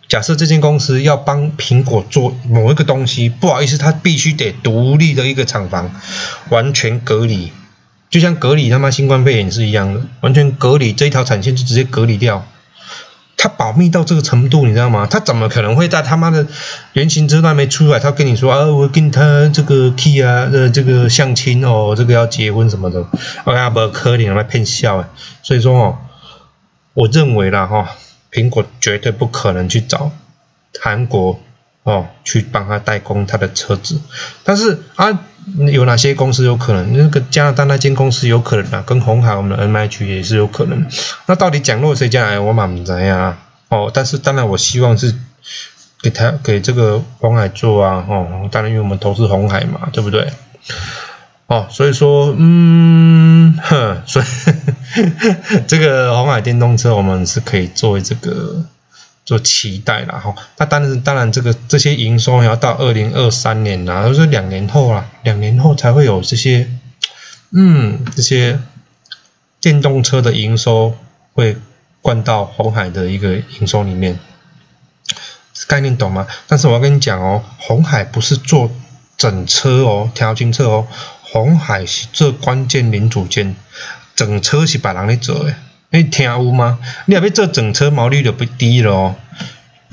[0.09, 5.91] 假设这间公司要帮苹果做某一个东西，不好意思，它必须得独立的一个厂房，
[6.49, 7.51] 完全隔离，
[8.09, 12.45] 就像隔离他妈新冠肺炎是一样的，完全隔离这一条产线就直接隔离掉。
[13.43, 15.05] 他保密到这个程度，你知道吗？
[15.05, 16.47] 他怎么可能会在他妈的
[16.93, 23.05] 原型车还没出来，他跟你说啊，我跟他这个 key 啊，呃，这个相亲哦，这个要结婚什么的，
[23.43, 25.09] 我讲不可能来骗笑哎。
[25.41, 25.97] 所以说哦，
[26.93, 27.89] 我认为啦哈。
[28.31, 30.11] 苹果绝对不可能去找
[30.81, 31.39] 韩国
[31.83, 34.01] 哦去帮他代工他的车子，
[34.43, 35.19] 但是啊
[35.71, 36.97] 有哪些公司有可能？
[36.97, 40.85] 那个加拿大那间公司有可能啊，跟红海我们的 M H 也是有可能。
[41.25, 43.37] 那到底讲落谁家来，我蛮不知啊。
[43.69, 45.15] 哦，但是当然我希望是
[46.01, 48.05] 给他给这个红海做啊。
[48.07, 50.27] 哦，当然因为我们投资红海嘛，对不对？
[51.47, 54.25] 哦，所以说，嗯，哼，所以
[55.67, 58.63] 这个红海电动车我们是可以作为这个
[59.25, 60.35] 做期待啦，哈。
[60.57, 66.69] 那当然，当然这个这些营收要到二零二三年啦，都是两年后啦，两年后才会有这些，
[67.51, 68.59] 嗯，这些
[69.61, 70.97] 电动车的营收
[71.33, 71.57] 会
[72.01, 74.19] 灌到红海的一个营收里面，
[75.67, 76.27] 概念懂吗？
[76.47, 78.69] 但是我要跟你讲哦，红海不是做
[79.17, 80.87] 整车哦，调清车哦。
[81.21, 83.55] 红海是做关键零组件，
[84.15, 85.55] 整车是别人咧做诶，
[85.95, 86.79] 你听有吗？
[87.05, 89.15] 你若要做整车，毛利率就不低了哦。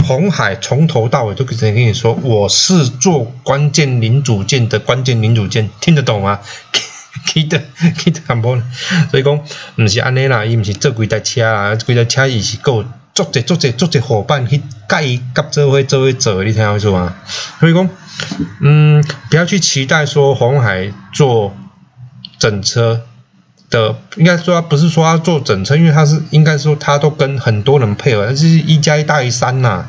[0.03, 6.41] 红海从头到尾都直接跟你说，我是做关键零组件的关键零组件，听得懂吗？
[7.27, 7.63] 记得
[7.99, 8.59] 记得淡薄，
[9.11, 9.41] 所以讲，
[9.77, 12.83] 毋是安尼啦，伊毋是做几台车啦，几台车伊是够。
[13.13, 17.15] 做者做者做者伙伴去盖甲做伙做伙做，你听有意思吗？
[17.59, 17.91] 所以讲，
[18.63, 21.55] 嗯，不要去期待说红海做
[22.39, 23.03] 整车
[23.71, 29.87] 的，应该说不是说他做整车，因为他是应该说他都跟很多人配合，就是一加一大于三呐。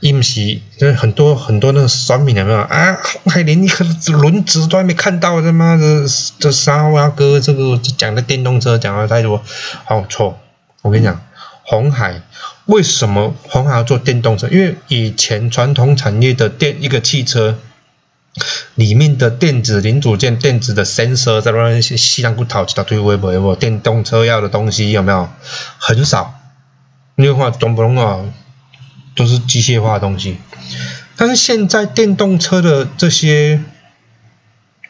[0.00, 2.98] 伊毋是，就是很多很多那个酸民有没有啊？
[3.24, 6.04] 还连一个轮子都还没看到，他妈的
[6.38, 9.42] 这沙瓦哥这个讲的电动车讲的太多，
[9.86, 10.38] 好错。
[10.82, 11.18] 我跟你讲，
[11.62, 12.20] 红海
[12.66, 14.46] 为什么红海要做电动车？
[14.48, 17.56] 因为以前传统产业的电一个汽车
[18.74, 23.56] 里面的电子零组件、电子的 sensor 在那些西洋骨头、其他堆微博有没有？
[23.56, 25.28] 电动车要的东西有没有？
[25.78, 26.40] 很少。
[27.16, 28.24] 因为话懂不懂啊？
[29.16, 30.38] 都是机械化的东西，
[31.16, 33.60] 但是现在电动车的这些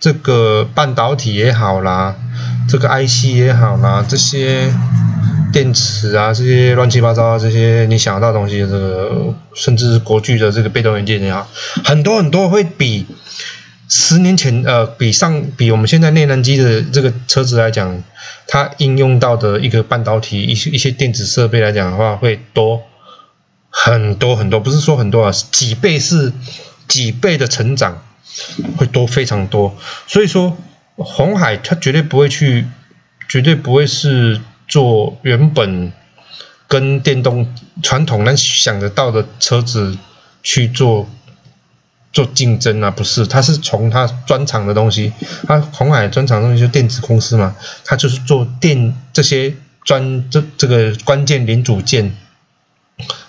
[0.00, 2.16] 这个半导体也好啦，
[2.66, 4.72] 这个 IC 也好啦，这些
[5.52, 11.46] 电池啊，这些乱七八糟啊这些你想得到东西，这个甚至是国巨的这个被动元件也好，
[11.84, 13.06] 很多很多会比
[13.88, 18.02] 十年前呃，比上比我们现在内燃机的这个车子来讲，
[18.46, 22.82] 它应用到的一个半导体一些一些电子设备来讲的话，会多。
[23.76, 26.32] 很多很多，不是说很多啊，几倍是
[26.86, 28.04] 几倍的成长，
[28.76, 29.76] 会多非常多。
[30.06, 30.56] 所以说，
[30.94, 32.66] 红海它绝对不会去，
[33.28, 35.92] 绝对不会是做原本
[36.68, 39.98] 跟电动传统能想得到的车子
[40.44, 41.10] 去做
[42.14, 45.12] 做竞争啊，不是，他是从他专长的东西，
[45.46, 52.16] 他红海专长东西就电子公司嘛，他就是做电这些专这这个关键零组件。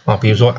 [0.06, 0.56] 啊，比如说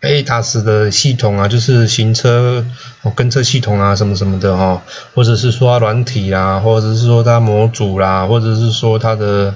[0.00, 2.66] A 达斯的系统啊，就是行车
[3.02, 4.82] 哦跟车系统啊，什么什么的哈，
[5.14, 9.54] 或者是说软体啦，或者是说它模组啦，或者是说它的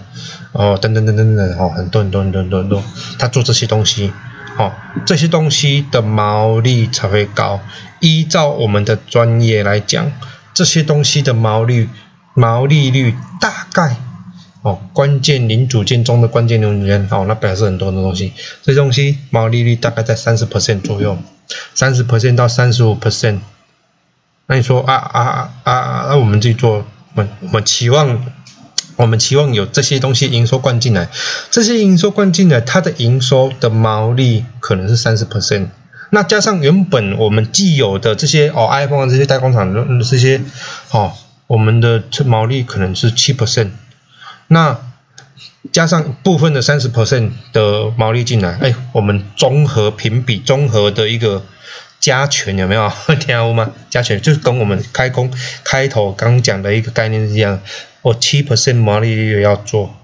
[0.53, 2.85] 哦等等等等等哈，很多很多很多很多很多，
[3.19, 4.13] 他做这些东西，
[4.57, 4.73] 哦，
[5.07, 7.61] 这些东西的毛利才会高。
[8.01, 10.13] 依照我们的专业来讲，
[10.53, 11.89] 这些东西的毛利
[12.35, 13.97] 毛利率大概。
[14.63, 21.19] 哦，关键零组件中的关键零组件，哦，那表示很多的东西，这东西毛利率大概在三十 percent 左右，
[21.75, 23.41] 三十 percent 到三十五 percent。
[24.47, 28.25] 那你说啊啊啊啊，那我们自己做，我们我们期望，
[28.97, 31.09] 我们期望有这些东西营收灌进来，
[31.51, 35.69] 这些营收灌进来，它的营收的毛利可能是三十 percent，
[36.11, 40.41] 那加上原本我们既有的这些哦，iPhone 这些代工厂的这些，
[40.91, 41.13] 哦，
[41.47, 43.71] 我们的毛利可能是七 percent。
[44.47, 44.79] 那
[45.73, 51.43] 加上部分的三十 percent 的毛利进来，哎，我们综合评比，综合的一个
[51.99, 52.93] 加权有没有？
[53.19, 53.73] 听到吗？
[53.89, 55.33] 加权就是跟我们开工
[55.65, 57.61] 开头刚讲的一个概念是一样，
[58.05, 59.97] 我七 percent 毛利率也要做，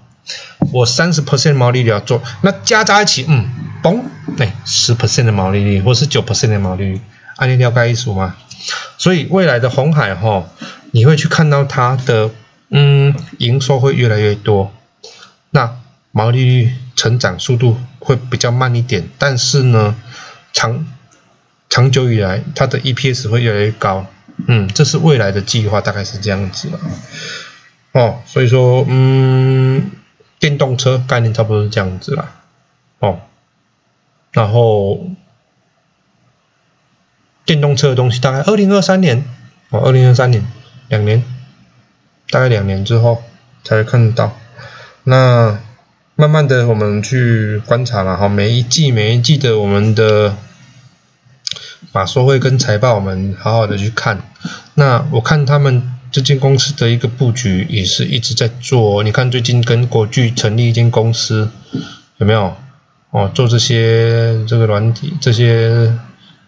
[0.73, 3.47] 我三十 percent 毛利率要做，那加在一起，嗯，
[3.83, 4.01] 嘣，
[4.39, 7.01] 哎，十 percent 的毛利率，或是九 percent 的毛利率，
[7.37, 8.35] 按你了解意思吗？
[8.97, 10.49] 所以未来的红海哈，
[10.91, 12.31] 你会去看到它的。
[12.73, 14.71] 嗯，营收会越来越多，
[15.49, 15.75] 那
[16.13, 19.93] 毛利率成长速度会比较慢一点，但是呢，
[20.53, 20.87] 长
[21.67, 24.05] 长久以来它的 EPS 会越来越高。
[24.47, 26.79] 嗯，这是未来的计划，大概是这样子了。
[27.93, 29.91] 哦，所以说，嗯，
[30.39, 32.35] 电动车概念差不多是这样子啦。
[32.99, 33.19] 哦，
[34.31, 35.07] 然后
[37.45, 39.25] 电动车的东西大概二零二三年，
[39.69, 40.45] 哦，二零二三年
[40.89, 41.23] 两年。
[42.29, 43.21] 大概两年之后
[43.61, 44.37] 才会看到，
[45.03, 45.59] 那
[46.15, 50.37] 慢慢的我们去观察了哈，每一季每一季的我们的
[51.91, 54.21] 法说会跟财报，我们好好的去看。
[54.75, 59.03] 那我看他们这间公司的一个布局也是一直在做。
[59.03, 61.49] 你看最近跟国巨成立一间公司，
[62.17, 62.55] 有没有？
[63.11, 65.93] 哦，做这些这个软体这些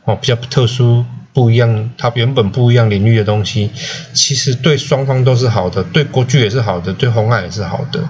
[0.06, 1.06] 哦比较特殊。
[1.36, 3.71] 不一样，它原本不一样领域的东西，
[4.13, 8.08] 其实对双方都是好的，对国巨也是好的，对红海也是好的，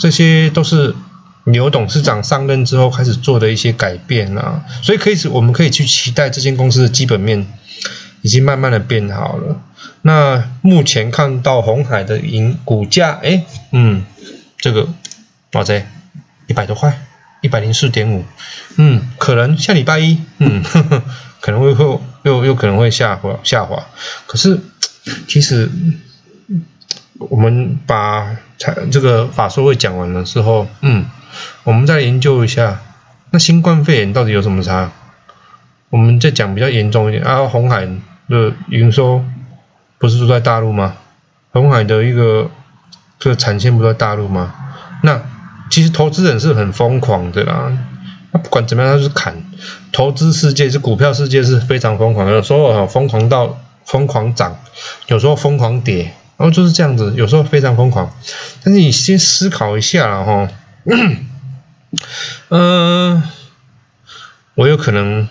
[0.00, 0.94] 这些都是
[1.44, 7.46] 牛董事长上任之后开始做的一些改变啊，所以可以我们可以去期待这间公司的基本面
[8.22, 9.60] 已经慢慢的变好了。
[10.02, 14.04] 那目前看到红海的银股价，哎，嗯，
[14.58, 14.88] 这个
[15.52, 15.86] 哇塞，
[16.46, 17.00] 一百多块，
[17.40, 18.24] 一百零四点五，
[18.76, 20.62] 嗯，可能下礼拜一，嗯，
[21.40, 22.00] 可能会会。
[22.24, 23.84] 又又可能会下滑下滑，
[24.26, 24.58] 可是
[25.28, 25.70] 其实
[27.18, 31.04] 我们把才这个法说会讲完了之后，嗯，
[31.64, 32.80] 我们再研究一下，
[33.30, 34.90] 那新冠肺炎到底有什么差？
[35.90, 37.86] 我们再讲比较严重一点啊，红海
[38.30, 39.22] 的营收
[40.04, 40.96] 不是住在大陆吗？
[41.52, 42.50] 红海的一个
[43.18, 44.54] 这个产线不在大陆吗？
[45.02, 45.22] 那
[45.70, 47.72] 其实投资人是很疯狂的啦，
[48.30, 49.42] 那不管怎么样，他是砍。
[49.92, 54.58] 投资世界是股票世界是非常疯狂的，有时候疯狂到疯狂涨，
[55.06, 58.14] 有时候疯狂跌，然后就是这样子，有时候非常疯狂。
[58.62, 60.48] 但是你先思考一下了哈，
[62.50, 63.22] 嗯，
[64.54, 65.26] 我有可能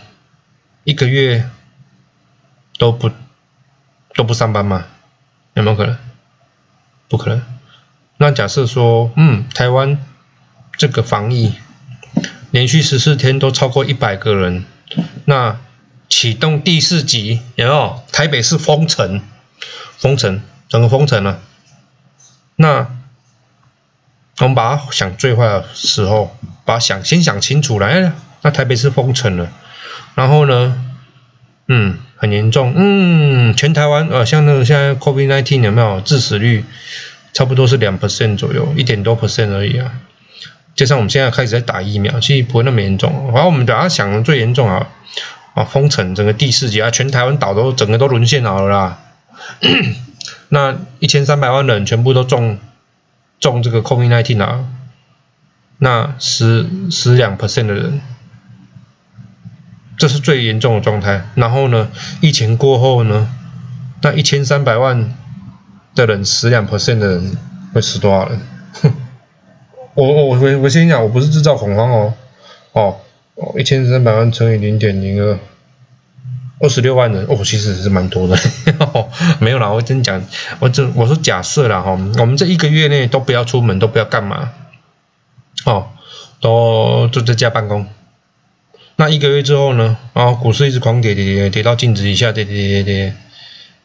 [0.84, 1.48] 一个月
[2.80, 3.12] 都不
[4.16, 4.86] 都不上班吗？
[5.54, 5.98] 有没有可能？
[7.10, 7.42] 不可能。
[8.18, 9.98] 那假设说，嗯，台湾
[10.78, 11.54] 这个防疫。
[12.52, 14.66] 连续十四天都超过一百个人，
[15.26, 15.60] 那
[16.08, 18.04] 启动第四级有没有？
[18.12, 19.22] 台北市封城，
[19.98, 21.40] 封城，整个封城了。
[22.56, 22.96] 那
[24.38, 28.14] 我们把它想最坏的时候，把它想先想清楚了。
[28.44, 29.52] 那台北市封城了，
[30.14, 30.80] 然后呢，
[31.68, 36.64] 嗯，很严重，嗯，全台湾呃，像那个现在 COVID-19 有没有致死率，
[37.34, 39.92] 差不多是两 percent 左右，一点多 percent 而已啊。
[40.74, 43.30] 加上我们现在开始在打疫苗，其实不会那么严重。
[43.34, 44.88] 然后我们把它想的最严重啊，
[45.54, 49.00] 啊封城整个第四级啊，全台湾岛都整个都沦陷好了啦。
[50.48, 52.58] 那一千三百万人全部都中
[53.42, 54.64] 中这个 COVID-19 啊，
[55.78, 58.00] 那十十两 percent 的人，
[59.98, 61.26] 这是最严重的状态。
[61.36, 61.90] 然后呢，
[62.22, 63.30] 疫情过后呢，
[64.02, 65.14] 那一千三百万
[65.96, 67.38] 的人十两 percent 的人
[67.74, 68.40] 会死多少人？
[69.96, 72.14] 我我我我先讲，我不是制造恐慌哦，
[72.72, 72.98] 哦
[73.36, 75.38] 哦，一千三百万乘以零点零二，
[76.60, 78.36] 二十六万人哦，其实是蛮多的，
[79.40, 80.24] 没有啦，我真讲，
[80.60, 84.50] 我这我说假设啦哈，我们这一个月内都不要出门，都不要干嘛，
[85.66, 85.90] 哦，
[86.42, 87.86] 都就在家办公，
[89.04, 93.14] 那一个月之后呢，啊，股市一直狂跌跌跌跌到净值以下跌跌跌跌，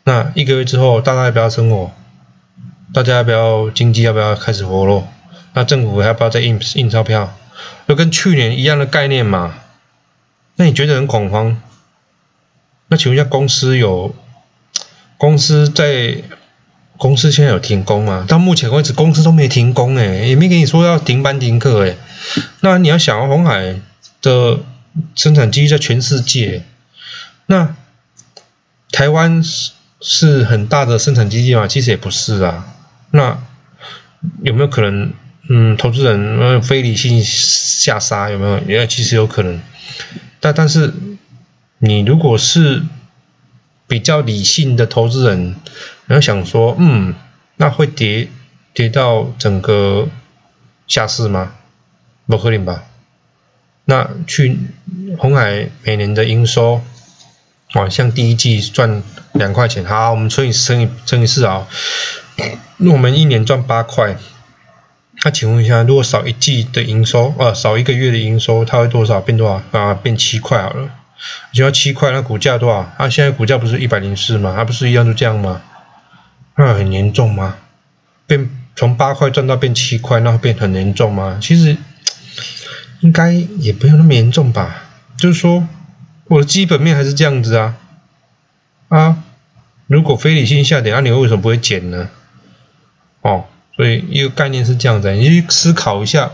[0.05, 1.91] 那一个月之后大家要不要生活？
[2.95, 5.09] 大家要不要经济要不要开始活络？
[5.55, 7.37] 那政府要不要再印印钞票？
[7.89, 9.57] 就跟去年一样的概念嘛。
[10.55, 11.61] 那你觉得很恐慌？
[12.87, 14.15] 那请问一下，公司有
[15.17, 16.23] 公司在
[16.97, 18.25] 公司现在有停工吗？
[18.29, 21.97] 到目前为止，公司都没停工哎，也没跟你说要停班停课哎。
[22.61, 23.75] 那你要想，红海
[24.23, 24.61] 的
[25.15, 26.65] 生产基地在全世界，
[27.47, 27.75] 那
[28.91, 31.67] 台湾是是很大的生产基地吗？
[31.67, 32.75] 其实也不是啊。
[33.11, 33.39] 那
[34.43, 35.13] 有没有可能？
[35.51, 38.61] 嗯，投资人呃非理性下杀有没有？
[38.67, 39.61] 也其实有可能，
[40.41, 40.93] 但但是
[41.79, 42.83] 你如果是
[43.87, 45.57] 比较理性的投资人，
[46.07, 47.15] 然后想说，嗯，
[47.57, 48.29] 那会跌
[48.75, 50.09] 跌到整个
[50.87, 51.55] 下市吗？
[52.27, 52.85] 不可能吧？
[53.91, 54.59] 那去
[55.17, 56.83] 红海每年的营收，
[57.73, 61.67] 哦，像第一季赚两块钱，好，我们乘以乘以乘以四啊，
[62.77, 64.15] 那我们一年赚八块。
[65.25, 69.23] 那请问一下，如果少一季的营收，呃，少一个月的营收，它会多少？
[69.23, 69.79] 变多少？
[69.79, 70.91] 啊，变七块好了。
[71.55, 72.93] 就要七块，那股价多少？
[72.99, 74.53] 它现在股价不是一百零四吗？
[74.55, 75.63] 它不是一样就这样吗？
[76.57, 77.57] 那很严重吗？
[78.27, 81.39] 变从八块赚到变七块，那会变很严重吗？
[81.41, 81.79] 其实
[83.01, 84.85] 应该也不用那么严重吧。
[85.17, 85.67] 就是说，
[86.25, 87.77] 我的基本面还是这样子啊。
[88.89, 89.25] 啊，
[89.87, 92.09] 如果非理性下跌，那你为什么不会减呢？
[93.23, 93.47] 哦。
[93.77, 96.33] 所以一个概念是这样子，你去思考一下，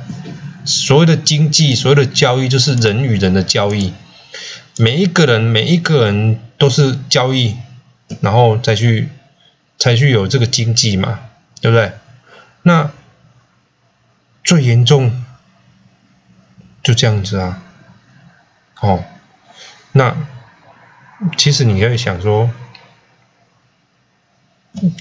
[0.64, 3.92] 所谓的经济，所谓的交易，就是人与人的交易。
[4.78, 7.54] 每一个人，每一个人都是交易，
[8.22, 9.10] 然后再去，
[9.78, 11.20] 才去有这个经济嘛，
[11.60, 11.92] 对不对？
[12.62, 12.90] 那
[14.42, 15.23] 最严重
[16.84, 17.60] 就这样子啊，
[18.80, 19.02] 哦，
[19.90, 20.14] 那
[21.36, 22.50] 其实你可以想说，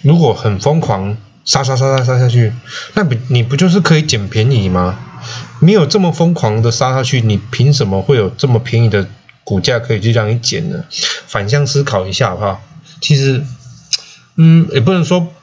[0.02, 1.18] 如果很疯狂。
[1.46, 2.54] 杀杀杀杀杀下去，
[2.94, 4.98] 那不你不就是可以捡便宜吗？
[5.60, 9.06] 没有这么疯狂的杀下去，你凭什么会有这么便宜的
[9.44, 10.86] 股价可以去让你捡呢？
[11.28, 12.62] 反向思考一下好不好？
[13.02, 13.44] 其实，
[14.38, 15.34] 嗯，也不能说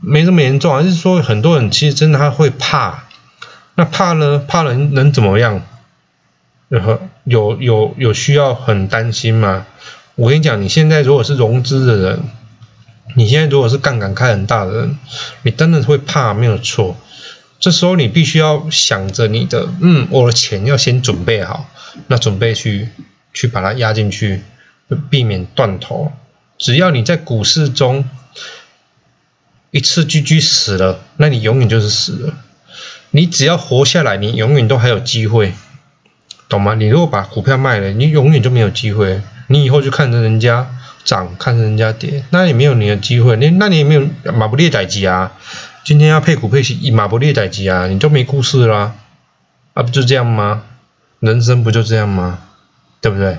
[0.00, 3.04] 没这么严重，而是说很多人其实真的他会怕，
[3.74, 4.38] 那怕呢？
[4.38, 5.60] 怕人能怎么样？
[6.70, 9.66] 有有有有需要很担心吗？
[10.14, 12.20] 我跟你讲，你现在如果是融资的人。
[13.16, 14.96] 你现在如果是杠杆开很大的人，
[15.42, 16.96] 你真的会怕，没有错。
[17.58, 21.68] 这时候你必须要想着你的，嗯，我的钱要先准备好，
[22.06, 22.88] 那准备去
[23.34, 24.42] 去把它压进去，
[25.10, 26.12] 避免断头。
[26.56, 28.08] 只要你在股市中
[29.72, 32.34] 一次居居死了，那你永远就是死了。
[33.10, 35.52] 你只要活下来，你永远都还有机会，
[36.50, 36.74] 懂吗？
[36.74, 39.22] 你如果把股票卖了，你永远就没有机会。
[39.46, 40.68] 你以后就看着人家。
[41.02, 43.34] 涨看着人家跌，那也没有你的机会。
[43.38, 45.32] 你那你也没有马不列代机啊？
[45.82, 48.94] 今天要配股配息，马不列代机啊，你就没故事啦。
[49.72, 50.62] 啊，不就这样吗？
[51.18, 52.40] 人生不就这样吗？
[53.00, 53.38] 对不对？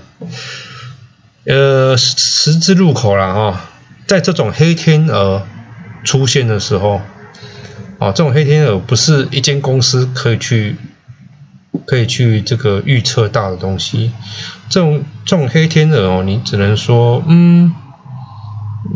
[1.45, 3.61] 呃，十字路口了哈，
[4.07, 5.45] 在这种黑天鹅
[6.03, 6.99] 出现的时候，
[7.99, 10.75] 哦，这种黑天鹅不是一间公司可以去
[11.85, 14.11] 可以去这个预测到的东西。
[14.69, 17.73] 这种这种黑天鹅哦，你只能说，嗯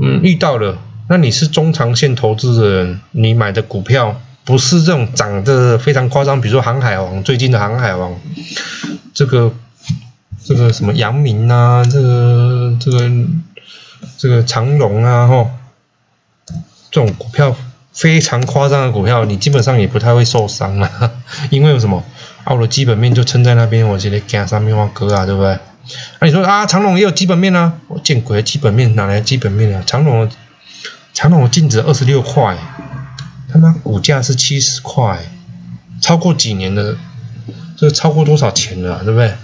[0.01, 0.77] 嗯，遇到了。
[1.07, 8.15] 那你是中长线投资的人，你买的股票不是这种涨得非常夸张，比如说航海王，最近的航海王，
[9.13, 9.53] 这个。
[10.47, 13.09] 这个什么阳明啊，这个这个
[14.15, 15.49] 这个长隆啊，吼，
[16.91, 17.55] 这种股票
[17.91, 21.11] 非常夸张的股票，你基本上也不太会受伤啊，
[21.49, 22.03] 因为有什么？
[22.53, 25.57] 我的基本面就撑在那边，我直接加上面花割啊，对不对？
[26.19, 27.73] 那你说啊，长隆也有基本面啊？
[27.87, 29.83] 我见鬼，基本面哪来基本面啊？
[29.85, 30.29] 长隆
[31.13, 32.57] 长隆净值二十六块，
[33.51, 35.25] 他妈股价是七十块，
[36.01, 36.97] 超过几年的？
[37.77, 39.35] 这超过多少钱了，对不对？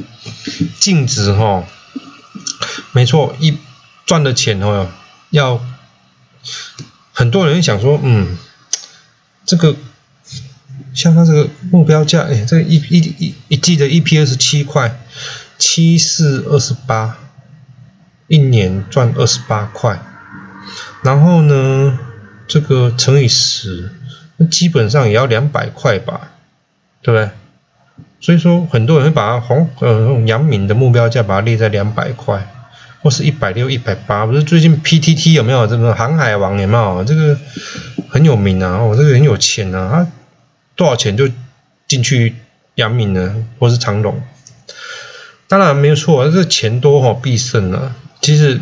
[0.80, 1.66] 净值哈，
[2.94, 3.58] 没错，一
[4.06, 4.88] 赚的钱哦，
[5.32, 5.62] 要
[7.12, 8.38] 很多人想说，嗯，
[9.46, 9.76] 这个
[10.94, 15.00] 像他这个目标价，哎，这一一一一季的 EPS 七块，
[15.58, 17.18] 七四二十八，
[18.28, 20.00] 一年赚二十八块，
[21.02, 21.98] 然后呢，
[22.48, 23.92] 这个乘以十，
[24.38, 26.32] 那基本上也要两百块吧，
[27.02, 27.30] 对不对？
[28.20, 32.54] 所以说，很多人会把红呃阳明的目标价把它列在两百块，
[33.02, 34.28] 或是一百六、一百八。
[34.28, 37.04] 不是最近 PTT 有没有这个航海王有没有？
[37.04, 37.36] 这个
[38.10, 40.08] 很有名啊，我这个很有钱啊，他
[40.82, 41.30] 多少钱就
[41.88, 42.36] 进去
[42.74, 44.20] 阳明呢，或是长隆？
[45.48, 47.96] 当然没有错，这钱多哈必胜啊。
[48.20, 48.60] 其实，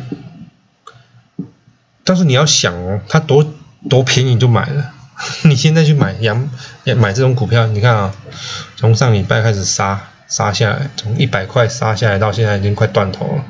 [2.03, 3.53] 但是你要想哦，它多
[3.89, 4.91] 多便宜就买了。
[5.47, 6.49] 你现在去买阳
[6.97, 8.13] 买这种股票，你看啊，
[8.75, 13.45] 从上礼拜开始杀杀下来，从一百块杀下来到现在已经快断头了。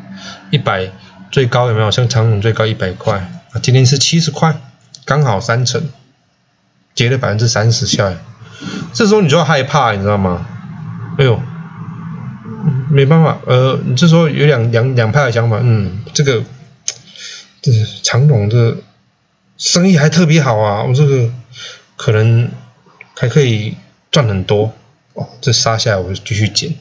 [0.51, 0.91] 一百
[1.32, 1.89] 最高有没有？
[1.89, 3.17] 像长隆最高一百块
[3.51, 4.61] 啊，今天是七十块，
[5.05, 5.89] 刚好三成，
[6.93, 8.17] 跌了百分之三十下来。
[8.93, 10.45] 这时候你就要害怕，你知道吗？
[11.18, 11.39] 哎呦，
[12.89, 16.43] 没办法，呃，你这时候有两两两派的想法，嗯，这个
[17.62, 17.72] 这
[18.03, 18.78] 长隆的
[19.57, 21.30] 生意还特别好啊，我这个。
[22.01, 22.49] 可能
[23.18, 23.76] 还可以
[24.10, 24.72] 赚很多
[25.16, 26.74] 哦，这杀下来我就继续减。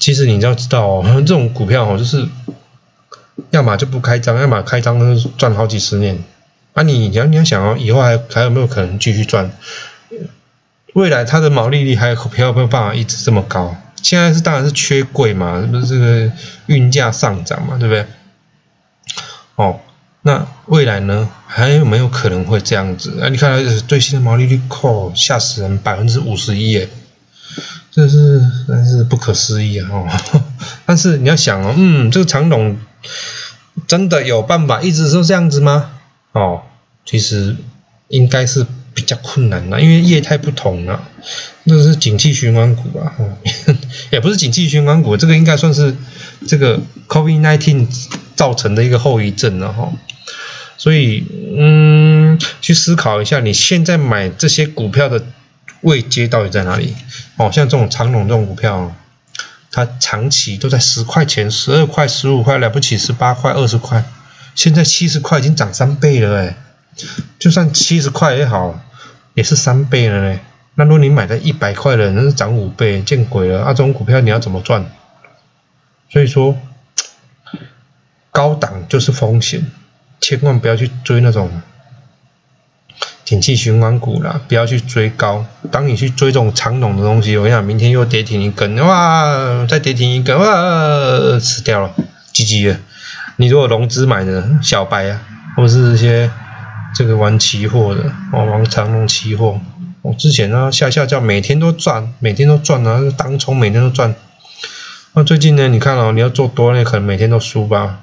[0.00, 2.26] 其实你要知道哦， 这种股票哦，就是
[3.50, 6.18] 要么就不开张，要么开张赚好几十年。
[6.72, 9.52] 啊，你你要你要想哦，以后还还有没有可能继续赚？
[10.94, 12.16] 未来它的毛利率还有
[12.52, 13.76] 没有办法一直这么高？
[14.02, 16.32] 现在是当然是缺柜嘛，不是这个
[16.66, 18.06] 运价上涨嘛，对不对？
[19.56, 19.80] 哦。
[20.26, 21.28] 那未来呢？
[21.46, 23.20] 还有没有可能会这样子？
[23.20, 26.88] 啊，你看最新的毛利率，扣吓死人，百分之五十一耶，
[27.90, 29.88] 这是真是不可思议啊！
[29.92, 30.08] 哦，
[30.86, 32.78] 但是你要想哦，嗯，这个长董
[33.86, 35.90] 真的有办法一直是这样子吗？
[36.32, 36.62] 哦，
[37.04, 37.54] 其实
[38.08, 41.08] 应该是比较困难的，因为业态不同了，
[41.64, 43.12] 那是景气循环股啊，
[44.10, 45.94] 也不是景气循环股，这个应该算是
[46.46, 47.88] 这个 COVID nineteen
[48.36, 49.92] 造成的一个后遗症了哈。
[50.76, 51.24] 所以，
[51.56, 55.24] 嗯，去思考一下，你现在买这些股票的
[55.80, 56.94] 位阶到底在哪里？
[57.36, 58.94] 哦，像这种长隆这种股票，
[59.70, 64.04] 它长期都在十块钱、十二块、十五块，了不起十八块、二十块，
[64.54, 66.56] 现在七十块已经涨三倍了哎！
[67.38, 68.80] 就算七十块也好，
[69.34, 70.40] 也是三倍了嘞。
[70.76, 73.62] 那如果你买在一百块的，那是涨五倍，见鬼了！
[73.62, 74.86] 啊，这种股票你要怎么赚？
[76.10, 76.56] 所以说，
[78.30, 79.70] 高档就是风险。
[80.20, 81.50] 千万不要去追那种
[83.24, 85.44] 景气循环股啦，不要去追高。
[85.70, 91.94] 当你去追这种长龙的东西，我跟你讲，明天又跌停一根，哇，再跌停一根，哇，死掉了
[92.32, 92.78] ，GG 了。
[93.36, 95.20] 你如果融资买的小白啊，
[95.56, 96.30] 或者是一些
[96.94, 99.60] 这个玩期货的，哦，玩长龙期货，
[100.02, 104.14] 我之前呢下下叫每天都赚，每天都赚啊，当冲每天都赚。
[105.12, 108.00] 那最近呢，你看哦，你要做多，那可能每天都输吧。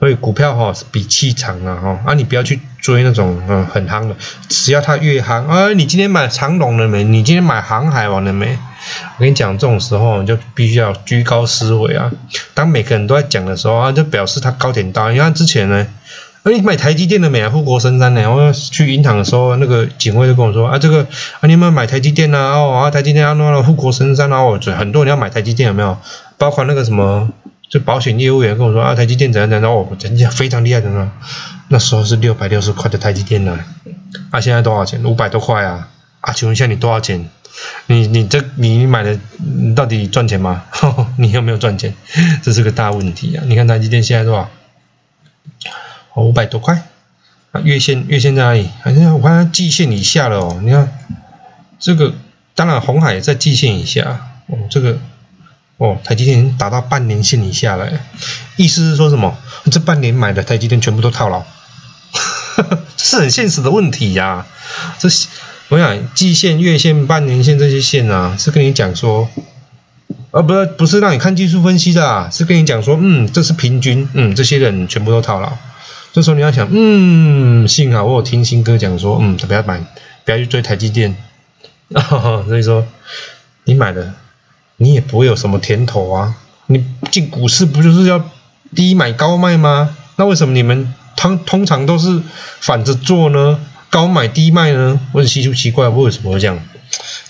[0.00, 4.16] 所以股票哈是比气场啊哈，啊你不要去追那种嗯很夯的，
[4.48, 7.04] 只要它越夯，啊你今天买长隆了没？
[7.04, 8.58] 你今天买航海王了没？
[9.16, 12.10] 我跟你讲，这种时候你就必须要居高思维啊。
[12.52, 15.08] 当每个人都在讲的时候啊，就表示它高点大。
[15.12, 15.86] 你看之前呢，
[16.42, 17.50] 啊你买台积电的没啊？
[17.50, 18.28] 富国深山呢？
[18.32, 21.02] 我去银行的时候，那个警卫就跟我说啊，这个
[21.40, 22.56] 啊你有没有买台积电啊？
[22.56, 25.96] 哦啊台积电啊弄了富国深山啊，哦很多人要买台积电有没有？
[26.38, 27.30] 包括那个什么。
[27.70, 31.10] 就保险业务员跟我说啊，台积电怎样怎样，哦，人家非常厉害的呢。
[31.68, 33.58] 那时候是六百六十块的台积电呢，
[34.30, 35.02] 啊，现在多少钱？
[35.04, 35.88] 五百多块啊！
[36.20, 37.30] 啊，请问一下你多少钱？
[37.86, 40.64] 你你这你买的你到底赚钱吗？
[41.16, 41.94] 你有没有赚钱？
[42.42, 43.44] 这是个大问题啊！
[43.46, 44.50] 你看台积电现在多少？
[46.14, 46.82] 哦，五百多块。
[47.52, 48.70] 啊，月线月线在哪里？
[48.82, 50.60] 好像我看它季线以下了哦。
[50.62, 50.90] 你看
[51.78, 52.14] 这个，
[52.54, 54.56] 当然红海在季线以下哦。
[54.70, 54.98] 这个
[55.76, 57.90] 哦，台积电达到半年线以下了。
[58.56, 59.36] 意思是说什么？
[59.70, 61.44] 这半年买的台积电全部都套牢，
[62.96, 64.46] 这是很现实的问题呀。
[64.98, 65.08] 这
[65.68, 69.28] 我想季线、月线、半年线这些线啊，是跟你讲说，
[70.30, 75.56] 呃，不是不是让你看技术分析的，啊，是跟你讲说，嗯，这是平均，嗯，这些人全部都套牢。
[76.12, 79.80] 这时候你要想，嗯，幸好我有听新哥讲说，嗯，不要买，
[80.24, 81.16] 不要去追台积电。
[82.46, 82.86] 所以说，
[83.64, 84.12] 你买的，
[84.76, 86.36] 你也不会有什么甜头啊。
[86.66, 88.30] 你进股市不就是要
[88.74, 89.96] 低买高卖吗？
[90.16, 92.22] 那为什么你们通通常都是
[92.60, 93.58] 反着做呢？
[93.88, 95.00] 高买低卖呢？
[95.12, 96.60] 我很奇奇怪，为什么会这样？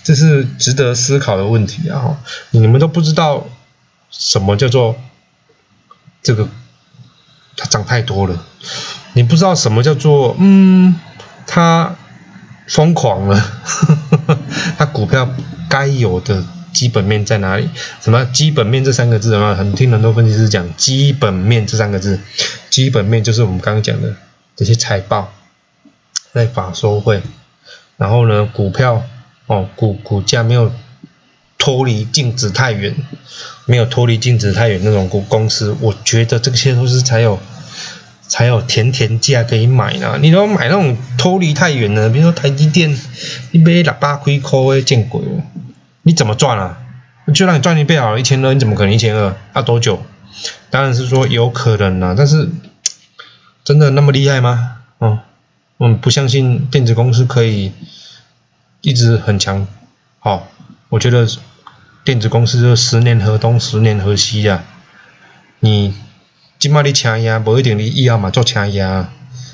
[0.03, 2.17] 这是值得思考的问题啊！
[2.51, 3.47] 你们都不知道
[4.11, 4.97] 什么叫做
[6.21, 6.49] 这个。
[7.55, 8.45] 它涨太多了，
[9.13, 10.95] 你不知道什么叫做嗯，
[11.45, 11.95] 它
[12.67, 13.39] 疯狂了，
[14.77, 15.29] 它股票
[15.69, 16.43] 该有的
[16.73, 17.69] 基本面在哪里？
[18.01, 19.53] 什么基本面这三个字啊？
[19.53, 22.19] 很听很多分析师讲基本面这三个字，
[22.69, 24.15] 基本面就是我们刚刚讲的
[24.55, 25.31] 这些财报，
[26.33, 27.21] 在法收会，
[27.97, 29.03] 然后呢，股票
[29.45, 30.71] 哦股股价没有
[31.63, 32.93] 脱离净值太远。
[33.65, 37.39] 没有脱离净值太远那种股公司，我觉得这些都是才有
[38.27, 40.17] 才有甜甜价可以买呢。
[40.19, 42.93] 你要买那种脱离太远的，比如说台积电，
[43.53, 45.43] 一杯喇叭亏扣诶，见鬼了！
[46.01, 46.77] 你怎么赚啊？
[47.33, 49.33] 就让你赚一倍好了，一千二，你怎么可能一千二？
[49.55, 50.03] 要多久？
[50.69, 52.49] 当然是说有可能啦，但是
[53.63, 54.79] 真的那么厉害吗？
[54.99, 55.19] 嗯，
[55.77, 57.71] 我们不相信电子公司可以
[58.81, 59.65] 一直很强。
[60.19, 60.49] 好，
[60.89, 61.25] 我觉得。
[62.03, 64.61] 电子公司就十年河东，十年河西啊！
[65.61, 65.93] 你
[66.59, 69.09] 今麦你请呀，不一定你以后嘛做请呀。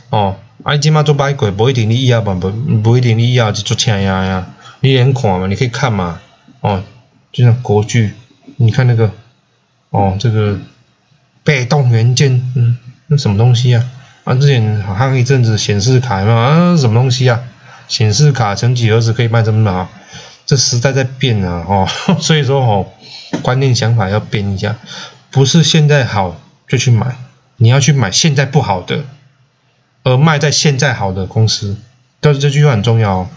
[0.10, 4.47] 哦，啊你今麦做摆过，不一定你以后嘛不不一定你以后就做请呀呀。
[4.80, 6.20] 你连看嘛，你可以看嘛。
[6.62, 6.84] 哦，
[7.32, 8.16] 就像国剧，
[8.58, 9.12] 你看那个，
[9.91, 10.58] 哦这个
[11.43, 13.86] 被动元件，嗯，那什么东西啊？
[14.24, 17.41] 啊之前好像一阵子显示卡嘛，啊什么东西啊？
[17.88, 19.88] 显示卡曾几何时可以卖这么好？
[20.50, 21.88] 这时代在变啊，哦，
[22.20, 22.88] 所以说哦，
[23.43, 24.78] 观念想法要变一下，
[25.30, 27.18] 不是现在好就去买，
[27.58, 29.04] 你要去买现在不好的，
[30.04, 31.78] 而卖在现在好的公司，
[32.20, 33.30] 但是这句话很重要哦，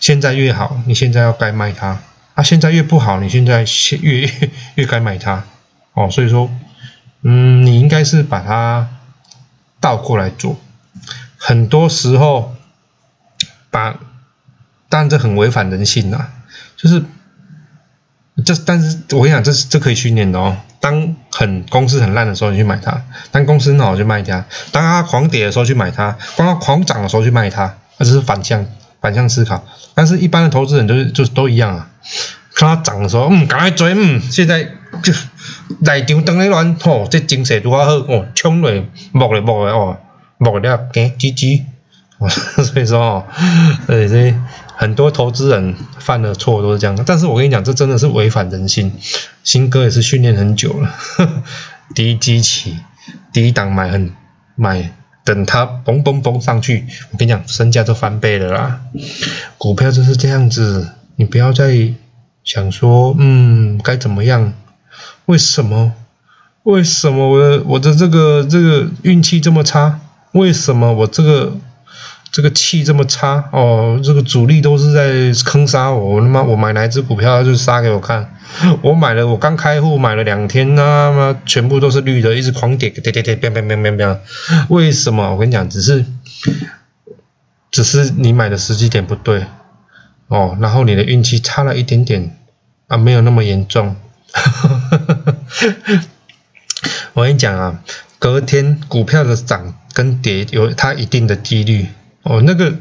[0.00, 2.00] 现在越好，你现在要该卖它，
[2.34, 3.64] 啊，现在越不好，你现在
[4.00, 4.28] 越
[4.74, 5.44] 越该买它，
[5.94, 6.50] 哦，所以说，
[7.22, 8.88] 嗯，你应该是把它
[9.78, 10.58] 倒过来做，
[11.38, 12.56] 很多时候
[13.70, 14.00] 把，
[14.88, 16.32] 当然这很违反人性呐。
[16.76, 17.02] 就是，
[18.44, 20.56] 这但是我跟你讲，这是这可以训练的哦。
[20.80, 23.02] 当很公司很烂的时候，你去买它；
[23.32, 27.74] 当公司很好就卖它；当它狂跌的时候去买它；当它狂涨的时候去卖它。
[27.98, 28.66] 那这是反向
[29.00, 29.64] 反向思考。
[29.94, 31.88] 但是一般的投资人就是就都一样啊。
[32.54, 34.64] 看它涨的时候，嗯，赶快追，嗯，现在
[35.02, 35.12] 就
[35.80, 39.98] 来场等来乱，吼，这精势拄好好，哦，冲来，摸来摸来，哦，
[40.38, 41.64] 摸了，给，G G。
[42.64, 43.26] 所以说哦，
[43.88, 44.34] 呃，这
[44.78, 46.96] 很多投资人犯的错都是这样。
[47.06, 48.92] 但是我跟你讲，这真的是违反人性。
[49.42, 50.94] 新哥也是训练很久了，
[51.96, 52.76] 第一机器，
[53.32, 54.12] 第一档买很
[54.54, 54.92] 买，
[55.24, 58.80] 等它嘣嘣嘣上去，我跟你讲，身价都翻倍了啦。
[59.56, 61.94] 股票就是这样子，你不要再
[62.44, 64.52] 想说，嗯，该怎么样？
[65.24, 65.94] 为什么？
[66.64, 70.00] 为什么我的我的这个这个运气这么差？
[70.32, 71.56] 为什么我这个？
[72.32, 78.36] 这个气这么差哦，这个主力都是在坑杀我，我他妈我买哪一只股票他就杀给我看，
[78.82, 84.20] 我买了我刚开户买了两天，那么全部都是绿的，一直狂跌跌跌跌，变变变变变，
[84.68, 85.32] 为什么？
[85.32, 86.04] 我跟你讲，只是
[87.70, 89.46] 只是你买的时机点不对
[90.28, 92.36] 哦，然后你的运气差了一点点
[92.88, 93.96] 啊，没有那么严重。
[97.14, 97.80] 我跟你讲啊，
[98.18, 101.86] 隔天股票的涨跟跌有它一定的几率。
[102.28, 102.74] 哦，那个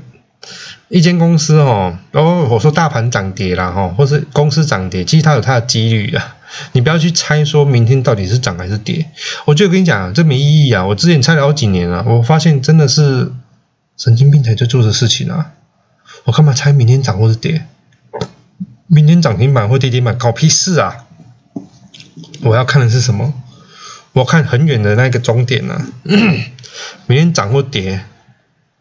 [0.89, 6.35] 一间公司哦，哦，我说大盘涨跌啦，哈，或是公司涨跌，其实它有它的几率啊。
[6.71, 9.05] 你不要去猜说明天到底是涨还是跌。
[9.45, 10.85] 我就跟你讲，这没意义啊。
[10.85, 13.31] 我之前猜了好几年了，我发现真的是
[13.97, 15.51] 神经病才在做的事情啊。
[16.23, 17.65] 我干嘛猜明天涨或是跌？
[18.87, 21.05] 明天涨停板或跌停板搞屁事啊！
[22.41, 23.33] 我要看的是什么？
[24.13, 25.85] 我看很远的那个终点啊。
[27.07, 28.05] 明天涨或跌。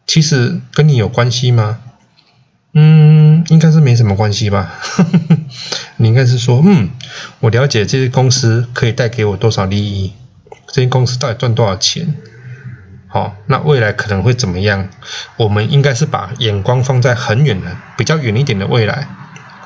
[0.05, 1.79] 其实跟你有关系吗？
[2.73, 4.73] 嗯，应该是没什么关系吧。
[5.97, 6.89] 你应该是说，嗯，
[7.39, 10.13] 我了解这些公司可以带给我多少利益，
[10.67, 12.15] 这些公司到底赚多少钱。
[13.07, 14.89] 好，那未来可能会怎么样？
[15.37, 19.07] 我们应该是把眼光放在很远的、比较远一点的未来。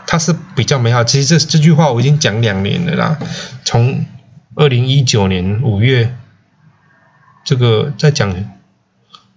[0.06, 1.04] 它是比较美好。
[1.04, 3.18] 其实这这句话我已经讲两年了啦，
[3.66, 4.06] 从
[4.56, 6.16] 二零一九年五月，
[7.44, 8.36] 这个在讲，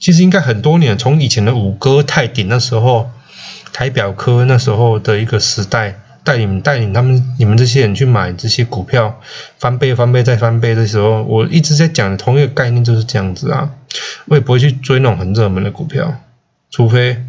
[0.03, 3.13] 其实应该很多年，从以前的五哥泰鼎那时候，
[3.73, 9.21] 台表科那时候的一个时代，带领带领他们你们这些人去买这些股票，
[9.61, 13.71] 翻倍翻倍再翻倍的时候，我一直在讲同一个概念就是这样子啊，
[14.27, 16.17] 我也不会去追那种很热门的股票，
[16.73, 17.25] 除非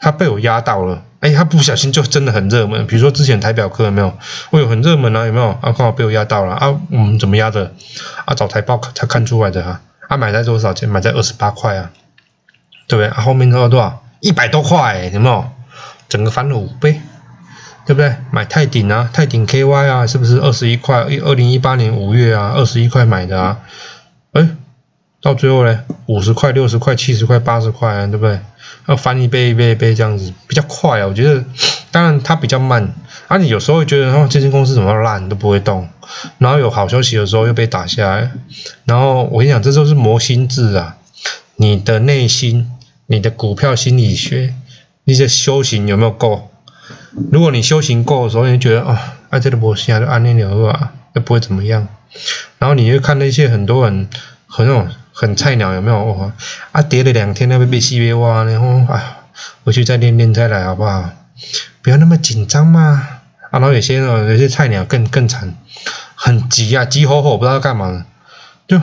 [0.00, 1.04] 它被我压到了。
[1.20, 4.18] 哎，他不小心就真的很热门，比如说之前台表科有没有？
[4.50, 5.50] 我有很热门啊，有没有？
[5.50, 6.80] 啊，刚好被我压到了啊！
[6.90, 7.72] 我们怎么压的？
[8.24, 9.80] 啊，找台报才看出来的哈。
[10.10, 10.88] 啊，买在多少钱？
[10.88, 11.92] 买在二十八块啊，
[12.88, 13.08] 对不对？
[13.22, 14.02] 后面多少多少？
[14.18, 15.48] 一百多块，有没有？
[16.08, 17.00] 整个翻了五倍，
[17.86, 18.16] 对不对？
[18.32, 21.04] 买泰鼎啊，泰鼎 KY 啊，是不是二十一块？
[21.04, 23.60] 一二零一八年五月啊，二十一块买的啊，
[25.22, 28.40] 到最后呢，五十块、六十块、七十块、八十块啊，对不对？
[28.86, 31.06] 要翻一倍、一倍、一倍这样子，比较快啊。
[31.06, 31.44] 我觉得，
[31.90, 32.94] 当然它比较慢。
[33.28, 35.88] 啊，你有时候会觉得，哦，这间公司怎么烂都不会动，
[36.38, 38.32] 然后有好消息的时候又被打下来。
[38.86, 40.96] 然后我跟你讲，这就是磨心智啊。
[41.56, 42.72] 你的内心、
[43.06, 44.54] 你的股票心理学、
[45.04, 46.50] 你的修行有没有够？
[47.30, 51.86] 如果你修行够的时候，你就觉得啊，哎，这个模型还是安利了吧，又不会怎么样。
[52.58, 54.08] 然后你会看那些很多人
[54.46, 54.88] 很那种。
[55.12, 56.32] 很菜鸟有没有？
[56.72, 59.16] 啊，跌了两天那边被洗被挖，然后哎，
[59.64, 61.10] 回去再练练再来好不好？
[61.82, 63.06] 不要那么紧张嘛。
[63.50, 65.54] 啊，然后有些呢，有些菜鸟更更惨，
[66.14, 68.06] 很急啊，急吼吼不知道干嘛，
[68.68, 68.80] 就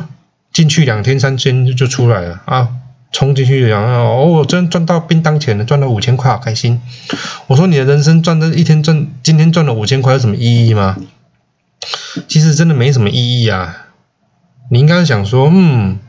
[0.52, 2.70] 进去两天三天就就出来了啊，
[3.12, 6.82] 冲进去然后哦，我真赚到便当钱了，赚了五千块，好开心。
[7.48, 10.98] 我说你的人生赚的一天赚，今天赚了五千块有什么意义吗？
[12.28, 13.86] 其实真的没什么意义啊。
[14.70, 16.00] 你应该想说，嗯。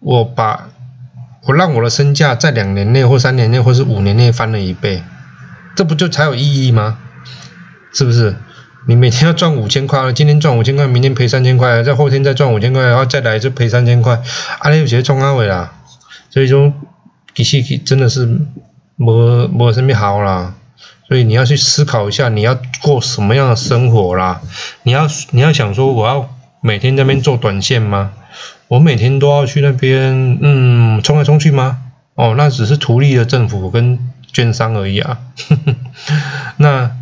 [0.00, 0.68] 我把
[1.44, 5.02] 我让我的身价在两年内或三年内或是五年内翻了一倍，
[5.76, 6.98] 这不就才有意义吗？
[7.92, 8.36] 是不是？
[8.86, 14.22] 你每天要赚五千块，今天赚五千块，明天赔三千块，再后天再赚五千块，然后再来就赔三千块，
[14.58, 15.74] 啊，你有些冲阿伟啦。
[16.30, 16.72] 所以说，
[17.34, 18.26] 其实真的是
[18.96, 20.54] 没没什么好啦。
[21.08, 24.40] 所以你要去思考一下，你要过什么样的生活啦？
[24.82, 26.30] 你要你要想说，我要
[26.62, 28.12] 每天那边做短线吗？
[28.70, 31.78] 我每天都要去那边，嗯，冲来冲去吗？
[32.14, 33.98] 哦，那只是图利的政府跟
[34.32, 35.18] 券商而已啊。
[36.56, 36.92] 那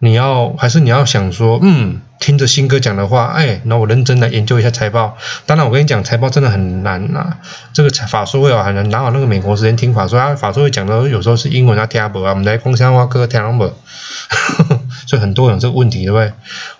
[0.00, 5.16] 你要还是你要想说，嗯，听着新哥讲的话，哎，那我认真来研究一下财报。
[5.46, 7.36] 当然，我跟你讲，财报真的很难呐。
[7.72, 10.18] 这个法说会啊，很难，哪有那个美国时间听法说？
[10.18, 13.72] 啊法说会讲的有时候是英文啊，听不啊，我们来共享话哥听不。
[15.12, 16.32] 所以很多人这个问题，对不对？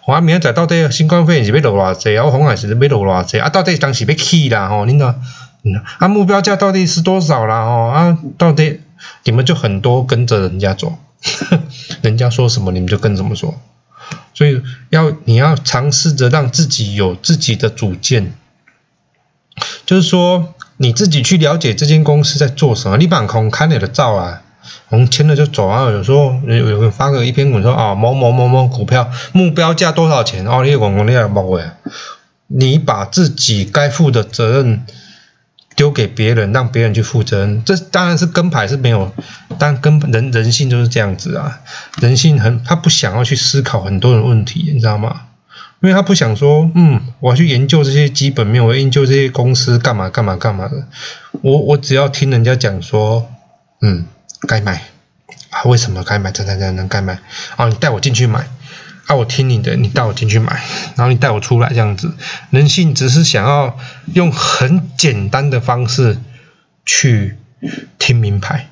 [0.07, 2.25] 我明仔载到底新冠肺炎是要落偌济啊？
[2.31, 3.51] 红海是要落偌济啊？
[3.51, 4.71] 到底当时要起啦？
[4.71, 5.17] 吼，你呢？
[5.99, 7.67] 啊，目标价到底是多少啦？
[7.67, 8.81] 吼啊，到底
[9.25, 10.97] 你们就很多跟着人家走，
[12.01, 13.55] 人家说什么你们就跟怎么说。
[14.33, 18.33] 所以要你要尝试着让自己有自己的主见，
[19.85, 22.97] 就是说你自己去了解这间公司在做什么。
[22.97, 24.42] 你把空看你的照啊。
[24.89, 25.91] 我们签了就走啊！
[25.91, 30.47] 有时候有有发个一篇文说啊某某某某股票目标价多少钱？
[30.47, 31.73] 哦，你讲讲你也冇诶，
[32.47, 34.85] 你把自己该负的责任
[35.75, 39.11] 丢给别人，让别人去负责任，这当然是跟牌是没有，
[39.59, 41.61] 但跟人人性就是这样子啊，
[42.01, 45.23] 人性很他不想要去思考很多的问题，你知道吗？
[45.81, 50.87] 因为他不想说，嗯，我要去研究这些基本面，我研究这些公司干嘛干嘛干嘛的，
[51.41, 53.29] 我我只要听人家讲说，
[53.81, 54.05] 嗯。
[54.49, 54.83] 该买
[55.51, 55.63] 啊？
[55.65, 56.31] 为什么该买？
[56.33, 57.19] 怎怎怎能该买？
[57.57, 58.49] 哦，你带我进去买
[59.07, 59.15] 啊！
[59.15, 60.63] 我听你的，你带我进去买，
[60.97, 62.15] 然后你带我出来这样子。
[62.51, 63.79] 人性只是想要
[64.13, 66.19] 用很简单的方式
[66.85, 67.37] 去
[67.99, 68.69] 听名牌，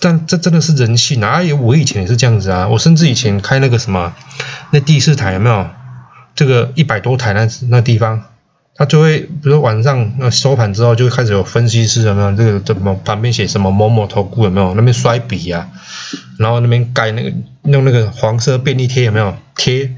[0.00, 1.40] 但这真的是人性啊！
[1.60, 4.14] 我以前也是这样子啊，我甚至以前开那个什么
[4.70, 5.68] 那第四台有没有？
[6.34, 8.24] 这个一百多台那那地方。
[8.74, 12.32] 他就会，比如晚上那收盘之后，就开始有分析师有没有？
[12.34, 14.74] 这个怎么旁边写什么某某投顾有没有？
[14.74, 15.68] 那边摔笔呀，
[16.38, 17.32] 然后那边盖那个
[17.64, 19.36] 用那个黄色便利贴有没有？
[19.54, 19.94] 贴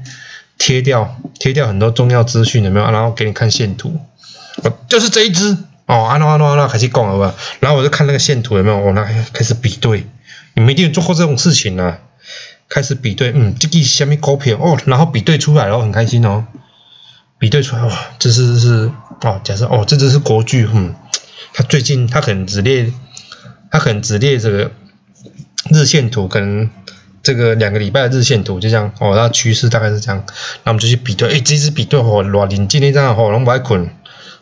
[0.57, 2.91] 贴掉贴掉很多重要资讯有没有？
[2.91, 3.99] 然后给你看线图，
[4.89, 7.33] 就是这一只哦，安诺安诺安诺开始讲了吧？
[7.61, 8.77] 然后我就看那个线图有没有？
[8.77, 10.05] 我那开始比对，
[10.53, 11.99] 你们一定做过这种事情啊？
[12.67, 16.45] 开始比对，嗯，这个下面股票哦，然后比对出来了，很开心哦。
[17.45, 18.91] 比对出来哇，这是是
[19.21, 20.95] 哦，假设哦，这只是国剧，嗯，
[21.53, 22.91] 他最近他可能只列，
[23.69, 24.71] 他可能只列这个
[25.69, 26.71] 日线图可能
[27.21, 30.25] 这个两个礼拜的日线图就这样哦，那趋势大概是这样，
[30.63, 33.91] 那我们就去比对，哎，这支比对哦，偌认真那张哦，拢不爱困，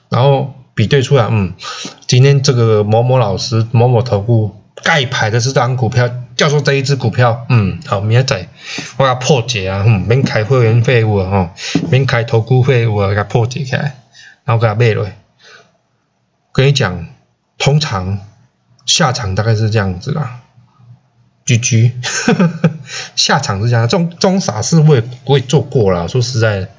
[0.08, 1.56] 然后比对出来，嗯，
[2.08, 8.48] 今天这个某某老师某某投顾盖牌的这张股票，叫做这一只股票，嗯，好，明仔载
[8.98, 11.50] 我要破解啊，嗯，免开会员费务啊，吼，
[11.90, 14.02] 免开投顾费务啊，给它破解起来，
[14.46, 15.08] 然后给它卖落。
[16.52, 17.08] 跟你讲，
[17.58, 18.20] 通常
[18.86, 20.40] 下场大概是这样子啦。
[21.46, 21.92] 居居，
[23.18, 26.08] 下场是这样，这种这种傻事我也我也做过了。
[26.08, 26.70] 说实在，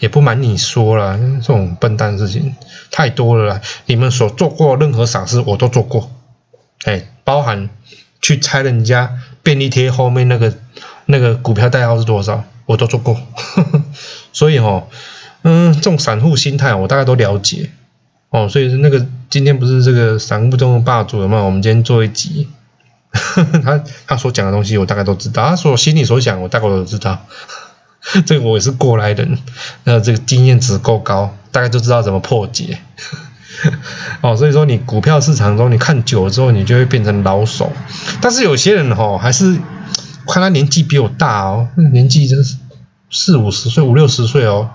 [0.00, 2.54] 也不瞒你说了，这种笨蛋事情
[2.90, 3.60] 太多了啦。
[3.86, 6.10] 你们所做过任何傻事，我都做过。
[6.84, 7.70] 哎，包含
[8.22, 10.54] 去猜人家便利贴后面那个
[11.04, 13.20] 那个股票代号是多少，我都做过。
[14.32, 14.84] 所以哦，
[15.42, 17.70] 嗯，这种散户心态我大概都了解。
[18.30, 21.42] 哦，所以那个今天不是这个散户中的霸主了吗？
[21.42, 22.48] 我们今天做一集。
[23.62, 27.26] 他他所讲的东西我大概都知道，他所心里所想我大概都知道。
[28.24, 29.36] 这个我也是过来人，
[29.84, 32.78] 那这个经验值够高，大概就知道怎么破解。
[34.22, 37.72] 哦，所以说你股票市场中你看久了之后，你就会变成老手。
[38.20, 39.56] 但是有些人哦，还是
[40.26, 42.56] 看他年纪比我大哦，年纪真是
[43.10, 44.70] 四五十岁、五六十岁哦，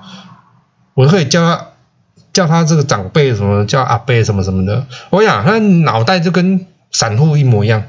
[0.93, 1.67] 我都可以叫他
[2.34, 4.86] 叫他这个长辈什么叫阿伯什么什么的。
[5.09, 7.84] 我想他脑袋就跟散户一模一样。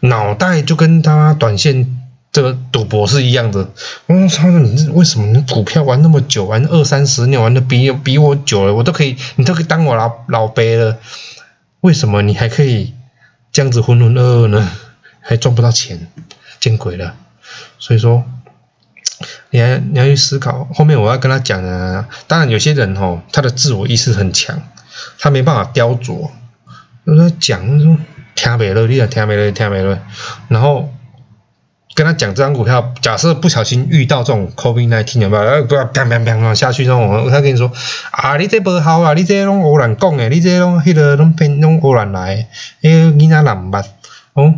[0.00, 2.01] 脑袋就跟他短线
[2.32, 3.68] 这个赌博是一样的。
[4.06, 10.98] 我操，你为什么你股票玩那么久，玩二三十年，玩的比比我久了，我都可以，你都可以当我老老辈了，
[11.82, 12.94] 为什么你还可以
[13.52, 14.70] 这样子浑浑噩噩呢？
[15.20, 16.08] 还赚不到钱，
[16.58, 17.14] 见鬼了！
[17.78, 18.24] 所以说，
[19.50, 20.66] 你还你要去思考。
[20.74, 24.62] 后面我要跟他讲啊，当然有些人哦，他的自我意识很强，
[25.18, 26.30] 他没办法雕琢。
[27.04, 27.98] 我说讲说。
[28.34, 30.00] 听没了，你也听没了，听没了。
[30.48, 30.90] 然后
[31.94, 35.42] 跟他讲这张股票，假设不小心遇到这种 COVID nineteen 有没有？
[35.42, 37.70] 呃，不要砰砰砰下去，这种他跟你说
[38.10, 42.48] 啊，你这不好啊，你这拢胡乱讲诶，你这拢迄个拢偏拢胡乱来，
[42.82, 43.84] 诶，囡仔人捌
[44.32, 44.54] 哦，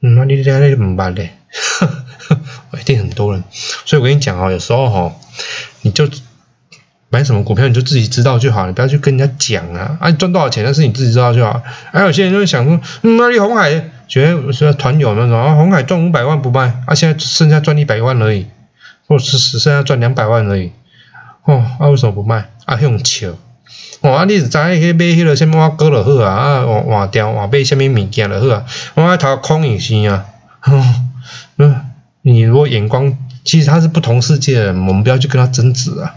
[0.00, 1.36] 嗯，那你这你唔捌咧，
[2.80, 3.44] 一定很多人。
[3.84, 5.12] 所以我跟你讲哦，有时候哈，
[5.82, 6.08] 你就。
[7.14, 9.98] 买什么股票你就自己知道就好，你不要去跟人家讲啊！
[10.00, 11.62] 啊，赚多少钱那是你自己知道就好。
[11.92, 18.46] 还有些人就会想说，嗯，那你红海觉得说团友那种啊，红海赚五百万不卖，啊，现在只剩下赚一百万而已，
[19.08, 20.70] 或者是只剩下赚两百万而已，
[21.44, 22.50] 哦，啊，为什么不卖？
[22.66, 23.30] 啊，用笑，
[24.02, 30.26] 哦，啊，你是在去买迄个什么割了好啊，啊，换换掉换买什么物件了好啊，我爱投空影星啊，
[31.56, 31.80] 嗯，
[32.20, 36.16] 你如果眼光其实他是不同世界的人，我们不要去跟他争执啊。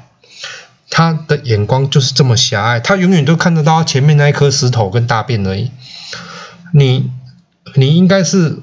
[0.89, 5.71] 他的眼光就是这么狭隘，他永远都看得到前面那一颗石头跟大便而已。
[6.73, 7.09] 你，
[7.73, 8.59] 你应该是，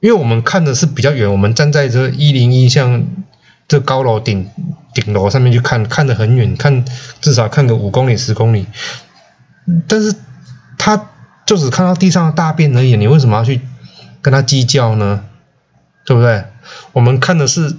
[0.00, 3.06] 因为我们看的是比较远，我们站在这一零一像
[3.68, 4.48] 这高楼顶
[4.94, 6.84] 顶楼上面去看，看得很远，看
[7.20, 8.66] 至少看个五公里十公里。
[9.86, 10.14] 但是
[10.78, 11.10] 他
[11.46, 13.60] 就只看到地上的大便而已，你为什么要去
[14.20, 15.24] 跟他计较呢？
[16.04, 16.44] 对不对？
[16.92, 17.76] 我们看的是。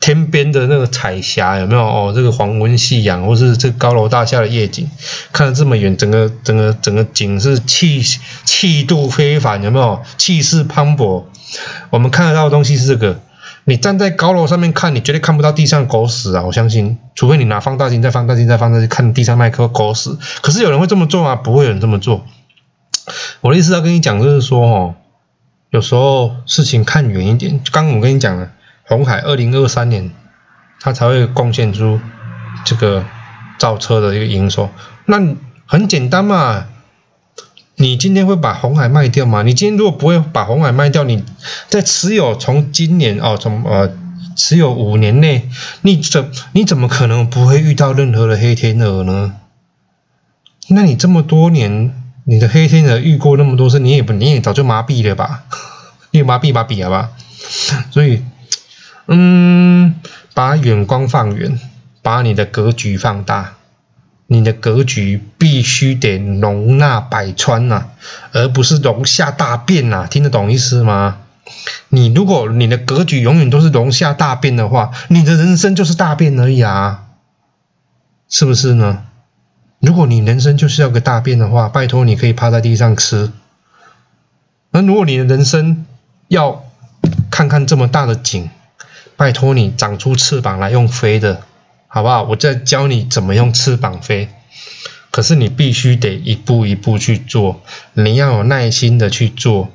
[0.00, 2.12] 天边的那个彩霞有没有哦？
[2.14, 4.90] 这个黄昏夕阳，或是这高楼大厦的夜景，
[5.30, 8.02] 看得这么远，整个整个整个景是气
[8.44, 11.24] 气度非凡，有没有气势磅礴？
[11.90, 13.20] 我们看得到的东西是这个。
[13.64, 16.42] 你站在高楼上面看，你绝对看不到地上狗屎啊！
[16.44, 20.16] 我相信，除非你拿放大镜再放大镜再放大镜看地上那颗狗屎。
[20.40, 21.36] 可是有人会这么做吗？
[21.36, 22.24] 不会有人这么做。
[23.42, 24.94] 我的意思要跟你讲，就是说哦，
[25.68, 27.60] 有时候事情看远一点。
[27.70, 28.50] 刚刚我跟你讲了。
[28.90, 30.10] 红海二零二三年，
[30.80, 32.00] 它才会贡献出
[32.64, 33.04] 这个
[33.56, 34.68] 造车的一个营收。
[35.06, 36.66] 那很简单嘛，
[37.76, 39.44] 你今天会把红海卖掉吗？
[39.44, 41.22] 你今天如果不会把红海卖掉，你
[41.68, 43.92] 在持有从今年哦，从呃
[44.34, 45.48] 持有五年内，
[45.82, 49.36] 你怎你怎么可能不会遇到任何的黑天鹅呢？
[50.66, 55.44] 那你这么多年，你的黑天鹅遇过那么多次，你也不你也早就麻痹了吧？
[56.10, 57.10] 你也麻痹麻痹了吧？
[57.92, 58.24] 所以。
[59.06, 59.94] 嗯，
[60.34, 61.58] 把眼光放远，
[62.02, 63.54] 把你的格局放大，
[64.26, 67.86] 你的格局必须得容纳百川呐，
[68.32, 71.18] 而不是容下大便呐，听得懂意思吗？
[71.88, 77.06] 你如果你的格局永远都是容下大便的话，你的人生就是大便而已啊，
[78.28, 79.02] 是不是呢？
[79.80, 83.32] 如果你人生就是要个大便的话，拜托你可以趴在地上吃。
[84.70, 85.84] 那如果你的人生
[86.28, 86.64] 要
[87.30, 88.50] 看看这么大的景。
[89.20, 91.42] 拜托你长出翅膀来用飞的，
[91.88, 92.22] 好不好？
[92.22, 94.30] 我再教你怎么用翅膀飞。
[95.10, 97.60] 可是你必须得一步一步去做，
[97.92, 99.68] 你要有耐心的去做，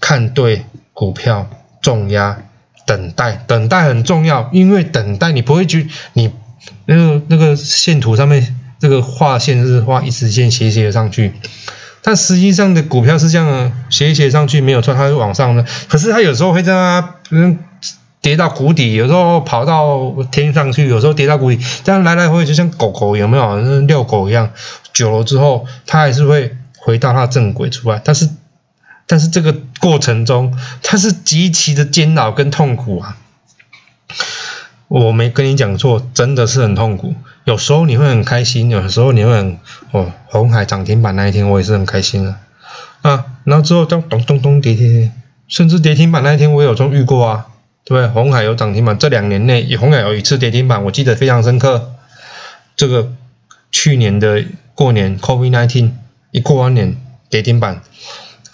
[0.00, 1.48] 看对股票
[1.80, 2.42] 重压
[2.86, 6.30] 等待，等待很重要，因为等待你不会去你
[6.84, 11.32] 那个那个线图上面这个画线是画一直线斜斜上去，
[12.02, 17.60] 但实际上的股票是这样斜斜上去没有错，它是往上的，可是它有时候会在它嗯。
[18.22, 23.42] 跌到谷底，有时候跑到天上去，有时候跌到谷底，这样来来回回就像狗狗有没有？
[23.42, 24.50] 像遛狗一样，
[24.92, 28.00] 久了之后，它还是会回到它正轨出来。
[28.04, 28.28] 但是，
[29.06, 33.16] 但是这个过程中，它是极其的煎熬跟痛苦啊！
[34.88, 37.14] 我没跟你讲错，真的是很痛苦。
[37.44, 39.58] 有时候你会很开心，有时候你会很
[39.92, 42.34] 哦，红海涨停板那一天，我也是很开心的
[43.00, 43.24] 啊。
[43.44, 45.12] 然后之后咚咚咚咚跌跌跌，
[45.48, 47.46] 甚至跌停板那一天，我也有中遇过啊。
[47.90, 51.90] 对，红海有涨停板，这两年内红海有一次跌停板，我记得非常深刻。
[52.76, 53.10] 这个
[53.72, 54.44] 去年的
[54.76, 55.90] 过年，COVID-19
[56.30, 56.96] 一过完年
[57.30, 57.82] 跌停板，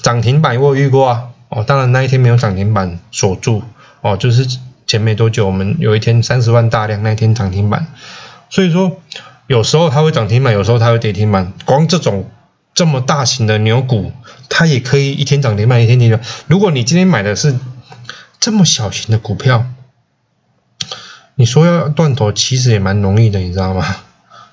[0.01, 1.25] 涨停板我遇过啊。
[1.51, 3.63] 哦，当然那一天没有涨停板锁住，
[4.01, 4.47] 哦，就是
[4.87, 7.89] 前没多久我们有一天三十万大量那一天涨停板。
[8.49, 9.03] 所以说
[9.49, 11.53] 有时候它会涨停板，有时候它会跌停板。
[11.67, 12.31] 光这种
[12.73, 14.13] 这么大型的牛股，
[14.49, 16.19] 它也可以一天涨停板，一天跌停。
[16.47, 17.55] 如果你今天买的是。
[18.47, 19.67] 这么小型的股票，
[21.35, 23.97] 你说要断头，其实也蛮容易的，你知道吗？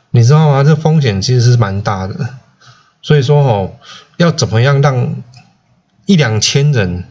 [0.09, 0.63] 你知道吗？
[0.63, 2.29] 这风险其实是蛮大的。
[3.03, 3.73] 所以说哦，
[4.17, 5.21] 要怎么样让
[6.07, 7.03] 一两千人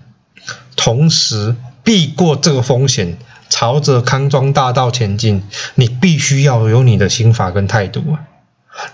[0.74, 1.55] 同时
[1.85, 3.16] 避过这个风险，
[3.49, 5.45] 朝着康庄大道前进，
[5.76, 8.26] 你必须要有你的心法跟态度啊！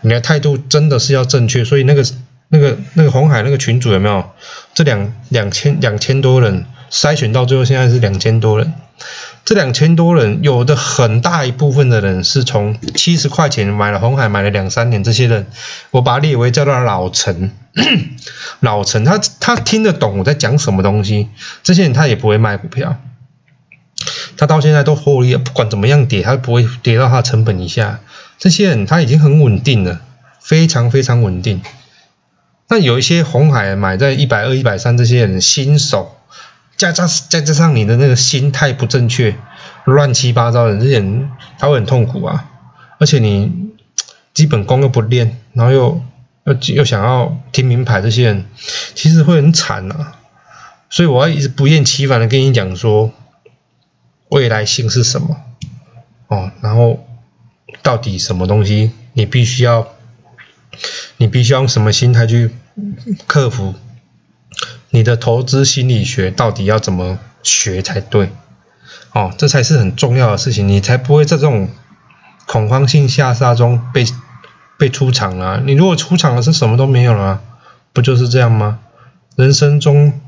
[0.03, 1.65] 你的态度真的是要正确。
[1.65, 2.05] 所以那个、
[2.49, 4.29] 那个、那个红海那个群主有没有？
[4.75, 6.67] 这两两千两千多人。
[6.91, 8.73] 筛选到最后，现在是两千多人。
[9.45, 15.03] 这两千多人，有的很大一部分的人是从七十块钱买了红海，买了两三年。
[15.03, 15.47] 这些人，
[15.91, 17.53] 我把他列为叫做老陈。
[18.61, 21.29] 老陈，他他听得懂我在讲什么东西。
[21.63, 23.01] 这些人他也不会卖股票，
[24.37, 28.01] 他到现在都获利，不管怎么样跌，他不会跌到他成本以下。
[28.39, 30.01] 这些人他已经很稳定了，
[30.41, 31.63] 非常非常稳定。
[32.69, 36.18] 那有一些红海买在一百二、一百三，这些人新手。
[36.79, 39.37] 加加再加上你的那个心态不正确，
[39.85, 42.49] 乱七八糟的这些人他会很痛苦啊！
[42.99, 43.73] 而且你
[44.33, 46.01] 基本功又不练，然后又
[46.45, 48.47] 又又想要听名牌，这些人
[48.95, 50.19] 其实会很惨啊！
[50.89, 53.13] 所以我要一直不厌其烦的跟你讲说，
[54.29, 55.37] 未来性是什么
[56.29, 57.05] 哦，然后
[57.83, 59.89] 到底什么东西你必须要，
[61.17, 62.53] 你必须要用什么心态去
[63.27, 63.75] 克服。
[64.91, 68.31] 你的投资心理学到底要怎么学才对？
[69.13, 71.69] 哦，这才是很重要的事情，你才不会在这种
[72.47, 74.05] 恐慌性下杀中被
[74.79, 75.61] 被出场了。
[75.61, 77.41] 你如果出场了是什么都没有了，
[77.93, 78.79] 不就是这样吗？
[79.37, 80.21] 人生中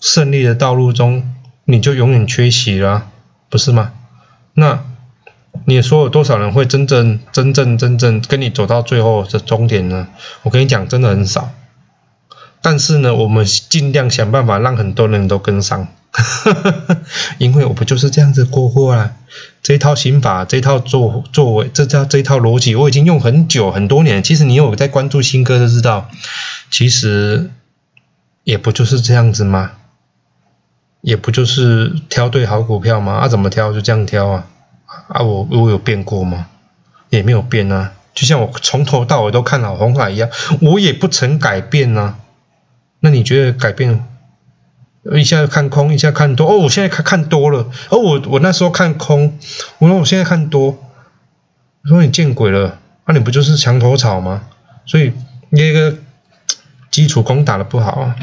[0.00, 3.08] 胜利的道路中，你就永远缺席了，
[3.48, 3.92] 不是吗？
[4.54, 4.84] 那
[5.64, 10.08] 你说有多少人会真正真正真正跟你走到最后的终点呢？
[10.42, 11.50] 我跟你讲，真的很少。
[12.60, 15.88] 但是呢，我们尽量想办法让很多人都跟上，
[17.38, 19.16] 因为我不就是这样子过过来，
[19.62, 24.22] 这套刑法，这套作作为，这套这套逻辑，我已经用很久很多年。
[24.22, 26.10] 其实你有在关注新歌就知道，
[26.70, 27.50] 其实
[28.44, 29.72] 也不就是这样子吗？
[31.00, 33.12] 也不就是挑对好股票吗？
[33.12, 34.46] 啊，怎么挑就这样挑啊？
[35.08, 36.46] 啊，我我有变过吗？
[37.10, 37.92] 也没有变啊。
[38.14, 40.28] 就像我从头到尾都看好红海一样，
[40.60, 42.16] 我也不曾改变啊。
[43.00, 44.04] 那你觉得改变？
[45.16, 46.46] 一下看空，一下看多。
[46.46, 47.70] 哦，我现在看看多了。
[47.88, 49.38] 哦，我我那时候看空，
[49.78, 50.76] 我说我现在看多。
[51.84, 54.42] 我说你见鬼了，那你不就是墙头草吗？
[54.84, 55.12] 所以
[55.48, 55.96] 那个
[56.90, 58.16] 基础功打的不好啊。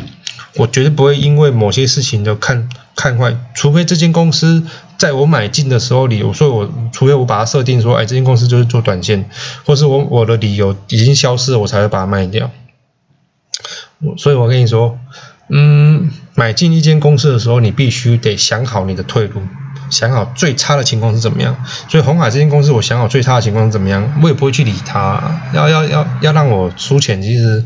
[0.58, 4.64] 我绝对不会因为某些事情就看看坏，除非这间公司
[4.98, 9.28] 在我买进的时候理由，所以我除非我把它设定说，哎，这间公司就是做短线，
[9.66, 12.52] 或是我我的理由已经消失了，我才会把它卖掉。
[14.00, 14.98] 我所以我跟你说，
[15.50, 19.42] 嗯，买进一间公司的时候，你必须得想好你的退路，
[19.90, 21.64] 想好最差的情况是怎么样。
[21.88, 25.42] 所以红海这间公司，我想好最差的情况是怎么样，我也不会去理它。
[25.54, 27.64] 要要要要让我出钱，其实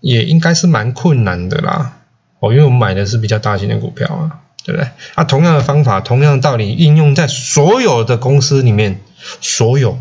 [0.00, 1.92] 也应该是蛮困难的啦。
[2.38, 4.88] 哦，因为我们买的是比较大型的股票啊，对不对？
[5.14, 9.00] 啊，同样的方法，同样的道理，应用在所有的公司里面，
[9.40, 9.98] 所有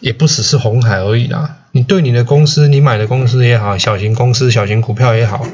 [0.00, 1.58] 也不只是红海而已啦。
[1.72, 5.44] 你对你的公司，你买的公司也好，小型公司、小型股票也好，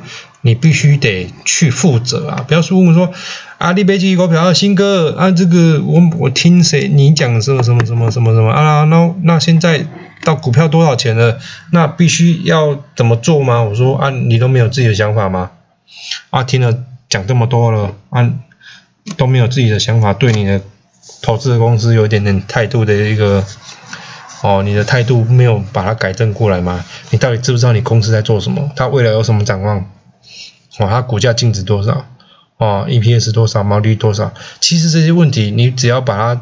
[0.43, 2.45] 你必须得去负责啊！
[2.47, 3.13] 不要说问说
[3.59, 8.85] 啊，你别去股票新哥啊，这个我我听谁你讲什么什么什么什么什么啊？
[8.85, 9.87] 那那现在
[10.25, 11.39] 到股票多少钱了？
[11.71, 13.63] 那必须要怎么做吗？
[13.63, 15.53] 我说啊，你都没有自己的想法吗？
[16.31, 16.77] 啊，听了
[17.09, 18.29] 讲这么多了，啊，
[19.17, 20.61] 都没有自己的想法，对你的
[21.23, 23.45] 投资的公司有一点点态度的一个，
[24.43, 26.85] 哦，你的态度没有把它改正过来吗？
[27.11, 28.71] 你到底知不知道你公司在做什么？
[28.77, 29.79] 它未来有什么展望？
[30.79, 32.07] 哦，它股价净值多少？
[32.57, 33.63] 哦，EPS 多少？
[33.63, 34.33] 毛利多少？
[34.61, 36.41] 其实这些问题，你只要把它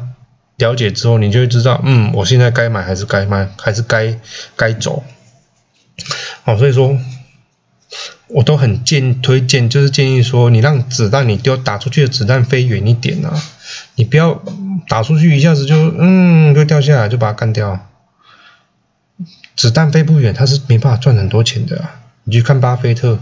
[0.57, 4.15] 了解之后，你就会知道，嗯，我现在该买还是该卖，还是该
[4.55, 5.03] 该走。
[6.45, 6.97] 哦，所以说。
[8.27, 13.33] 我都很建推荐，就是建议说，你让子弹你丢打出去的子弹飞远一点啊，
[13.95, 14.43] 你不要
[14.89, 17.87] 打出去一下子就嗯就掉下来就把它干掉。
[19.55, 21.85] 子弹飞不远，它是没办法赚很多钱的。
[22.25, 23.17] 你去看巴菲特，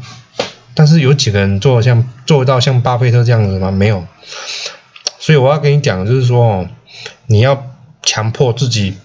[0.73, 3.71] 但是有几个人做像做到像巴菲特这样子吗？
[3.71, 4.05] 没有。
[5.19, 6.67] 所以我要跟你讲，就是说，
[7.27, 7.67] 你要
[8.01, 8.97] 强迫自己，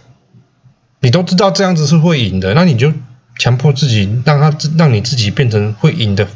[1.01, 2.93] 你都知道这样子是会赢的，那你就。
[3.41, 6.29] 强迫自己，让他让你自己变成会赢的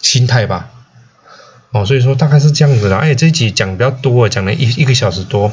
[0.00, 0.70] 心态吧。
[1.70, 2.98] 哦，所以说大概是这样子的。
[2.98, 5.52] 哎，这一集讲比较多，讲了一一个小时多。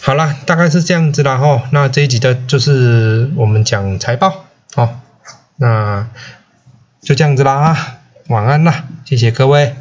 [0.00, 1.64] 好了，大概是这样子啦哈。
[1.72, 4.44] 那这一集的就是我们讲财报。
[4.72, 5.00] 好，
[5.56, 6.06] 那
[7.02, 7.96] 就这样子啦。
[8.28, 9.74] 晚安啦，谢谢各位。